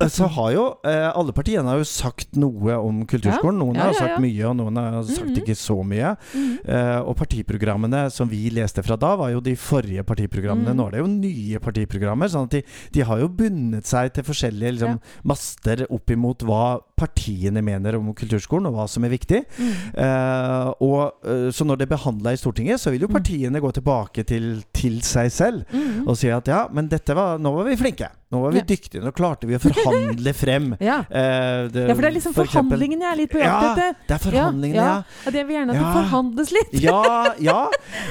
Så 0.10 0.28
har 0.36 0.52
jo 0.54 0.66
eh, 0.86 1.08
alle 1.18 1.34
partiene 1.34 1.66
har 1.72 1.80
jo 1.82 1.88
sagt 1.90 2.36
noe 2.38 2.76
om 2.78 3.02
kulturskolen. 3.10 3.58
Noen 3.64 3.80
Ja, 3.80 3.88
har 3.90 3.98
sagt 3.98 4.22
mye, 4.22 4.46
og 4.52 4.56
noen 4.60 4.78
har 4.78 5.00
sagt 5.10 5.24
Mhm. 5.34 5.40
ikke 5.42 5.56
så 5.58 5.80
mye. 5.88 6.14
Mhm. 6.36 6.54
Eh, 6.68 7.00
og 7.02 7.16
partiprogrammene 7.18 8.04
som 8.14 8.30
vi 8.30 8.44
leste 8.54 8.84
fra 8.86 8.96
da, 9.00 9.16
var 9.18 9.32
jo 9.34 9.40
de 9.42 9.56
forrige 9.58 10.04
partiprogrammene. 10.06 10.74
Mm. 10.74 10.78
Nå 10.78 10.88
er 10.88 10.92
det 10.92 11.02
jo 11.02 11.08
nye 11.10 11.60
partiprogrammer. 11.64 12.30
sånn 12.30 12.46
at 12.46 12.52
de, 12.58 12.64
de 12.94 13.02
har 13.08 13.20
jo 13.24 13.28
bundet 13.30 13.86
seg 13.90 14.14
til 14.14 14.24
forskjellige 14.30 14.76
liksom, 14.78 15.00
master 15.26 15.86
opp 15.90 16.14
imot 16.14 16.44
hva 16.46 16.80
partiene 17.04 17.62
mener 17.66 18.00
om 18.00 18.10
kulturskolen, 18.18 18.68
og 18.72 18.78
hva 18.80 18.88
som 18.90 19.04
er 19.08 19.14
viktig. 19.14 19.44
Mm. 19.60 19.72
Eh, 20.08 20.74
og 20.88 21.28
eh, 21.28 21.48
Så 21.54 21.68
når 21.68 21.78
det 21.84 21.88
er 21.90 21.96
behandla 21.98 22.34
i 22.34 22.40
Stortinget, 22.42 22.80
så 22.80 22.92
vil 22.96 23.02
jo 23.06 23.12
Mm. 23.12 23.18
partiene 23.20 23.60
gå 23.62 23.72
tilbake 23.76 24.24
til, 24.26 24.64
til 24.74 25.00
seg 25.02 25.32
selv 25.32 25.66
Mhm. 25.74 26.08
og 26.08 26.16
si 26.18 26.30
at 26.30 26.48
ja, 26.48 26.68
men 26.72 26.88
dette 26.88 27.14
var, 27.16 27.38
nå 27.38 27.52
var 27.56 27.66
vi 27.70 27.76
flinke. 27.76 28.10
Nå 28.34 28.38
var 28.42 28.52
vi 28.56 28.60
Ja. 28.64 28.68
dyktige. 28.74 29.00
Nå 29.04 29.12
klarte 29.14 29.46
vi 29.48 29.54
å 29.56 29.60
forhandle 29.62 30.34
frem 30.44 30.74
Ja. 30.82 31.00
eh, 31.10 31.68
det, 31.70 31.86
ja, 31.88 31.94
for 31.94 32.02
det 32.02 32.10
er 32.10 32.16
liksom 32.18 32.34
for 32.34 32.46
forhandlingene 32.50 33.02
jeg 33.06 33.12
er 33.14 33.18
litt 33.22 33.32
på 33.32 33.40
Ja, 33.44 33.54
jakt 33.54 33.78
etter. 33.78 33.92
det 34.10 34.16
er 34.18 34.22
forhandlingene, 34.26 34.88
ja. 34.88 34.98
Ja, 35.26 35.30
Det 35.38 35.44
vil 35.48 35.56
gjerne 35.58 35.70
at 35.70 35.76
Ja. 35.78 35.82
det 35.84 35.94
forhandles 36.02 36.50
litt. 36.58 36.72
Ja, 36.82 37.02
ja. 37.50 37.62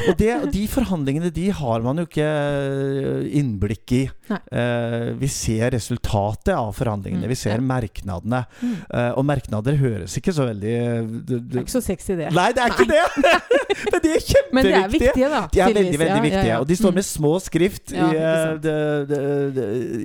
Og, 0.08 0.14
det, 0.18 0.30
og 0.42 0.48
de 0.54 0.64
forhandlingene 0.68 1.30
de 1.34 1.46
har 1.50 1.80
man 1.82 1.96
jo 1.98 2.04
ikke 2.06 2.28
eh, 2.28 3.38
innblikk 3.42 3.92
i. 3.98 4.02
Eh, 4.30 5.12
vi 5.18 5.26
ser 5.28 5.70
resultatet 5.74 6.54
av 6.54 6.70
forhandlingene. 6.76 7.24
Mm, 7.26 7.32
Vi 7.32 7.36
ser 7.42 7.56
ja. 7.58 7.60
merknadene. 7.60 8.44
Mm. 8.62 8.76
Eh, 8.94 9.12
og 9.18 9.24
merknader 9.28 9.74
høres 9.76 10.14
ikke 10.16 10.32
så 10.32 10.46
veldig 10.48 10.76
det, 11.26 11.40
Det 11.50 11.56
er 11.58 11.62
ikke 11.66 11.74
så 11.76 11.82
sexy, 11.82 12.14
det. 12.16 12.30
Nei, 12.32 12.52
det 12.52 12.62
er 12.62 12.68
ikke 12.76 12.88
det! 12.88 13.04
Men 13.92 14.00
de 14.04 14.08
er 14.14 14.20
kjempeviktige. 14.22 14.52
Men 14.52 14.64
de 14.64 14.72
er 14.78 14.88
viktige, 14.92 15.28
da. 15.32 15.42
De 15.52 15.60
er 15.60 15.66
veldig 15.74 15.98
veldig 15.98 16.16
Ja, 16.16 16.20
viktige, 16.22 16.46
ja, 16.46 16.54
ja. 16.54 16.58
og 16.62 16.66
de 16.68 16.74
står 16.78 16.90
Mm. 16.92 16.94
med 17.00 17.04
små 17.08 17.32
skrift 17.40 17.92
Ja, 17.92 18.08
i, 18.12 18.14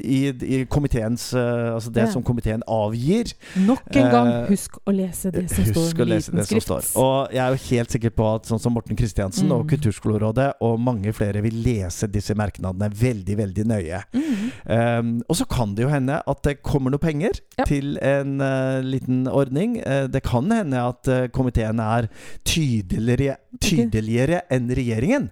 i, 0.08 0.20
i 0.32 0.60
komiteens 0.65 1.34
eh, 1.36 1.74
Altså 1.76 1.91
det 1.93 2.06
Ja. 2.08 2.12
som 2.13 2.24
komiteen 2.24 2.62
avgir. 2.67 3.34
Nok 3.60 3.84
en 3.96 4.12
gang, 4.12 4.28
Eh, 4.28 4.48
husk 4.50 4.78
å 4.88 4.93
lese 4.96 5.32
det 5.32 5.50
som 5.52 5.63
står 5.65 5.84
Husk 5.84 5.98
med 5.98 6.08
lese 6.08 6.32
liten 6.32 6.39
det 6.39 6.48
som 6.48 6.60
skrift. 6.60 6.67
står. 6.67 7.04
Og 7.04 7.32
jeg 7.34 7.43
er 7.43 7.56
jo 7.56 7.76
helt 7.76 7.91
sikker 7.96 8.10
på 8.17 8.28
at 8.36 8.43
sånn 8.50 8.60
som 8.63 8.74
Morten 8.74 8.96
Kristiansen 8.96 9.52
og 9.52 9.65
Mm. 9.65 9.70
Kulturskolerådet 9.76 10.48
og 10.62 10.80
mange 10.80 11.12
flere 11.13 11.41
vil 11.43 11.54
lese 11.63 12.08
disse 12.12 12.34
merknadene 12.36 12.89
veldig, 12.93 13.36
veldig 13.38 13.65
nøye. 13.67 14.02
Mm. 14.13 14.52
Um, 14.70 15.24
og 15.30 15.36
så 15.36 15.46
kan 15.48 15.76
det 15.76 15.84
jo 15.84 15.89
hende 15.89 16.22
at 16.28 16.41
det 16.43 16.62
kommer 16.63 16.91
noe 16.91 17.00
penger 17.00 17.39
Ja. 17.58 17.65
til 17.65 17.98
en 18.02 18.39
uh, 18.41 18.82
liten 18.82 19.28
ordning. 19.28 19.78
Uh, 19.86 20.08
det 20.08 20.24
kan 20.24 20.50
hende 20.52 20.78
at 20.78 21.08
uh, 21.08 21.28
komiteen 21.28 21.80
er 21.80 22.08
tydeligere, 22.46 23.38
tydeligere 23.60 24.41
enn 24.54 24.70
regjeringen 24.70 25.30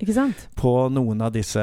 på 0.55 0.73
noen 0.93 1.21
av 1.21 1.31
disse 1.35 1.61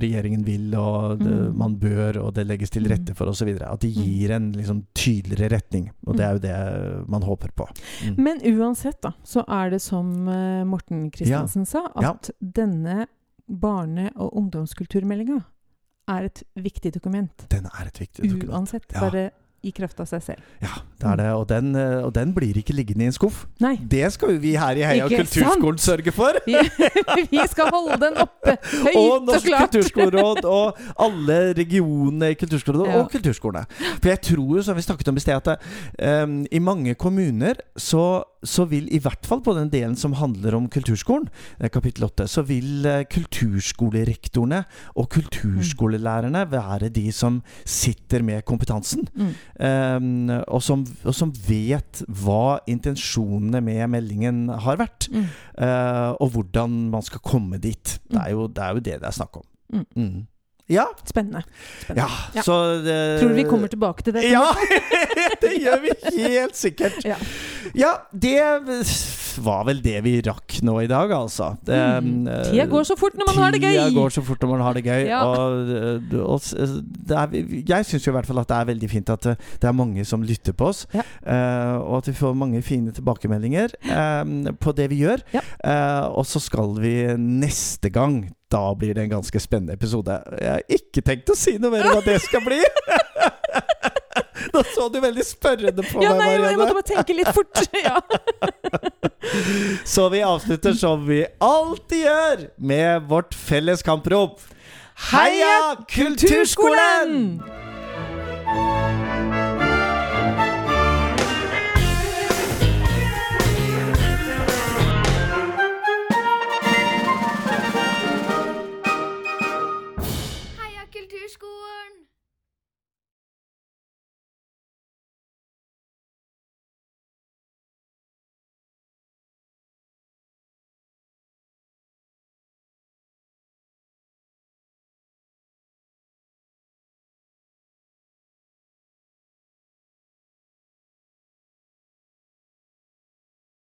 regjeringen 0.00 0.44
vil 0.46 0.74
og 0.78 1.18
det, 1.18 1.28
Mm. 1.28 1.56
man 1.58 1.74
bør 1.76 2.16
og 2.24 2.34
det 2.38 2.46
legges 2.48 2.72
til 2.74 2.88
rette 2.90 3.14
for 3.18 3.30
osv. 3.30 3.50
At 3.60 3.82
de 3.84 3.90
gir 3.92 4.32
en 4.36 4.50
liksom 4.56 4.84
tydeligere 4.96 5.52
retning. 5.58 5.90
Og 6.06 6.16
det 6.18 6.24
er 6.26 6.38
jo 6.38 6.42
det 6.46 7.08
man 7.10 7.26
håper 7.26 7.52
på. 7.58 7.68
Mm. 8.08 8.16
Men 8.24 8.42
uansett, 8.54 9.00
da, 9.04 9.12
så 9.26 9.44
er 9.46 9.74
det 9.76 9.82
som 9.84 10.10
Morten 10.24 10.78
Morten 10.88 11.10
Kristiansen 11.10 11.66
sa, 11.66 11.84
Ja. 12.00 12.10
at 12.14 12.30
denne 12.40 13.06
barne- 13.48 14.10
og 14.16 14.32
ungdomskulturmeldinga 14.36 15.40
er 16.08 16.24
et 16.24 16.42
viktig 16.56 16.92
dokument. 16.94 17.46
Den 17.50 17.66
er 17.66 17.86
et 17.86 17.98
viktig 18.00 18.24
dokument. 18.30 18.50
Uansett. 18.52 18.84
Ja. 18.92 19.00
Bare 19.00 19.30
i 19.66 19.72
kraft 19.74 19.98
av 19.98 20.06
seg 20.06 20.22
selv. 20.22 20.42
Ja, 20.62 20.76
det 21.02 21.06
er 21.10 21.16
det. 21.18 21.26
Og 21.34 21.44
den, 21.50 21.72
eh, 21.74 22.04
og 22.06 22.12
den 22.14 22.30
blir 22.34 22.54
ikke 22.60 22.76
liggende 22.76 23.02
i 23.02 23.08
en 23.10 23.14
skuff. 23.16 23.40
Nei. 23.58 23.72
Det 23.90 24.04
skal 24.14 24.36
jo 24.36 24.38
vi 24.42 24.52
her 24.54 24.78
i 24.78 24.84
Heia 24.86 25.08
Ikke 25.08 25.24
Kulturskolen 25.24 25.80
sørge 25.82 26.12
for! 26.14 26.38
Vi, 27.32 27.40
skal 27.50 27.70
holde 27.74 27.96
den 28.00 28.20
oppe 28.22 28.54
høyt 28.84 28.94
Og 28.94 29.08
og, 29.16 29.26
Norsk 29.26 29.48
kulturskoleråd 29.50 30.46
og 30.46 30.78
alle 31.02 31.38
regionene 31.58 32.30
i 32.32 32.38
Kulturskolerådet 32.38 32.92
Ja. 32.94 33.00
og 33.02 33.10
kulturskolene. 33.10 33.66
For 33.98 34.08
jeg 34.12 34.20
tror 34.28 34.56
jo, 34.56 34.62
som 34.62 34.78
vi 34.78 34.84
snakket 34.86 35.10
om 35.10 35.18
i 35.18 35.22
sted, 35.24 35.50
at 35.50 36.22
um, 36.24 36.38
i 36.52 36.60
mange 36.62 36.94
kommuner 36.94 37.58
så, 37.76 38.22
så 38.46 38.64
vil, 38.70 38.86
i 38.94 39.00
hvert 39.02 39.26
fall 39.26 39.42
på 39.44 39.54
den 39.58 39.72
delen 39.72 39.96
som 39.98 40.14
handler 40.16 40.54
om 40.56 40.68
kulturskolen, 40.70 41.26
eh, 41.58 41.68
kapittel 41.74 42.06
8, 42.06 42.28
så 42.30 42.44
vil 42.46 42.86
kulturskolerektorene 43.10 44.62
og 44.94 45.10
kulturskolelærerne 45.12 46.46
være 46.52 46.88
de 46.94 47.08
som 47.12 47.42
sitter 47.66 48.22
med 48.22 48.46
kompetansen. 48.48 49.08
Mm. 49.14 49.34
Um, 49.58 50.30
og, 50.46 50.60
som, 50.62 50.84
og 51.02 51.14
som 51.18 51.32
vet 51.48 52.04
hva 52.06 52.60
intensjonene 52.70 53.58
med 53.64 53.82
meldingen 53.90 54.44
har 54.66 54.78
vært. 54.78 55.08
Mm. 55.10 55.28
Uh, 55.58 56.10
og 56.22 56.34
hvordan 56.36 56.76
man 56.92 57.02
skal 57.02 57.24
komme 57.26 57.58
dit. 57.62 57.98
Det 58.06 58.20
er 58.22 58.36
jo 58.36 58.46
det 58.46 58.64
er 58.64 58.76
jo 58.76 58.84
det, 58.84 58.98
det 59.02 59.08
er 59.10 59.16
snakk 59.16 59.40
om. 59.42 59.48
Mm. 59.96 60.26
Ja, 60.68 60.84
Spennende. 61.08 61.42
Spennende. 61.82 62.02
ja, 62.04 62.08
Ja. 62.36 62.42
så 62.44 62.56
det, 62.84 62.98
Tror 63.22 63.28
du 63.32 63.34
vi 63.38 63.44
kommer 63.48 63.68
tilbake 63.72 64.04
til 64.04 64.12
det? 64.18 64.26
Ja! 64.30 64.44
det 65.42 65.54
gjør 65.62 65.80
vi 65.86 65.94
helt 66.28 66.56
sikkert. 66.56 66.98
Ja. 67.08 67.16
Ja, 67.74 67.94
det 68.12 68.36
var 69.38 69.64
vel 69.68 69.78
det 69.84 70.00
vi 70.02 70.16
rakk 70.26 70.56
nå 70.66 70.74
i 70.82 70.88
dag, 70.90 71.12
altså. 71.14 71.52
Det, 71.64 71.78
Mm. 71.98 72.26
Tida 72.50 72.66
går 72.68 72.84
så 72.84 72.96
fort 72.98 73.14
når 73.16 73.28
man 73.30 73.36
har 73.42 73.52
det 73.54 73.60
gøy! 73.62 73.72
Tida 73.76 73.90
går 73.94 74.10
så 74.12 74.22
fort 74.26 74.42
når 74.42 74.50
man 74.50 74.60
har 74.66 74.74
det 74.76 74.82
gøy. 74.84 75.02
Ja. 75.08 75.20
Og, 75.24 75.70
eh, 75.72 76.18
og 76.20 76.40
det 77.08 77.16
er, 77.16 77.36
jeg 77.72 77.86
syns 77.88 78.06
i 78.08 78.14
hvert 78.14 78.26
fall 78.28 78.40
at 78.42 78.48
det 78.50 78.56
er 78.58 78.68
veldig 78.72 78.90
fint 78.90 79.10
at 79.14 79.26
eh, 79.32 79.36
det 79.62 79.68
er 79.70 79.76
mange 79.78 80.04
som 80.08 80.22
lytter 80.26 80.52
på 80.58 80.68
oss. 80.72 80.84
Eh, 80.94 81.74
og 81.78 82.00
at 82.02 82.10
vi 82.10 82.16
får 82.18 82.34
mange 82.38 82.62
fine 82.66 82.92
tilbakemeldinger 82.92 83.76
eh, 83.88 84.52
på 84.60 84.74
det 84.76 84.90
vi 84.92 85.00
gjør. 85.04 85.22
Eh, 85.38 86.04
og 86.12 86.26
så 86.28 86.42
skal 86.42 86.74
vi 86.82 86.96
neste 87.16 87.90
gang 87.94 88.26
Da 88.48 88.74
blir 88.74 88.94
det 88.96 89.02
en 89.02 89.10
ganske 89.18 89.40
spennende 89.40 89.76
episode. 89.76 90.14
Jeg 90.40 90.50
har 90.50 90.62
ikke 90.72 91.02
tenkt 91.04 91.28
å 91.28 91.36
si 91.36 91.58
noe 91.60 91.72
mer 91.74 91.88
om 91.90 91.98
hva 91.98 92.04
det 92.06 92.16
skal 92.24 92.40
bli! 92.46 92.60
Nå 94.54 94.62
så 94.72 94.86
du 94.88 95.00
veldig 95.02 95.24
spørrende 95.26 95.84
på 95.84 96.00
Ja, 96.02 96.14
meg, 96.16 96.38
nei, 96.40 96.52
jeg 96.52 96.58
måtte 96.60 96.76
bare 96.78 96.88
tenke 96.94 97.16
litt 97.16 97.32
fort. 97.36 97.64
Ja. 97.78 98.00
Så 99.92 100.06
vi 100.12 100.22
avslutter 100.24 100.72
som 100.78 101.04
vi 101.06 101.20
alltid 101.44 102.06
gjør, 102.06 102.44
med 102.56 103.08
vårt 103.10 103.36
felles 103.36 103.84
kamprop. 103.84 104.40
Heia! 105.10 105.76
Kulturskolen! 105.92 107.42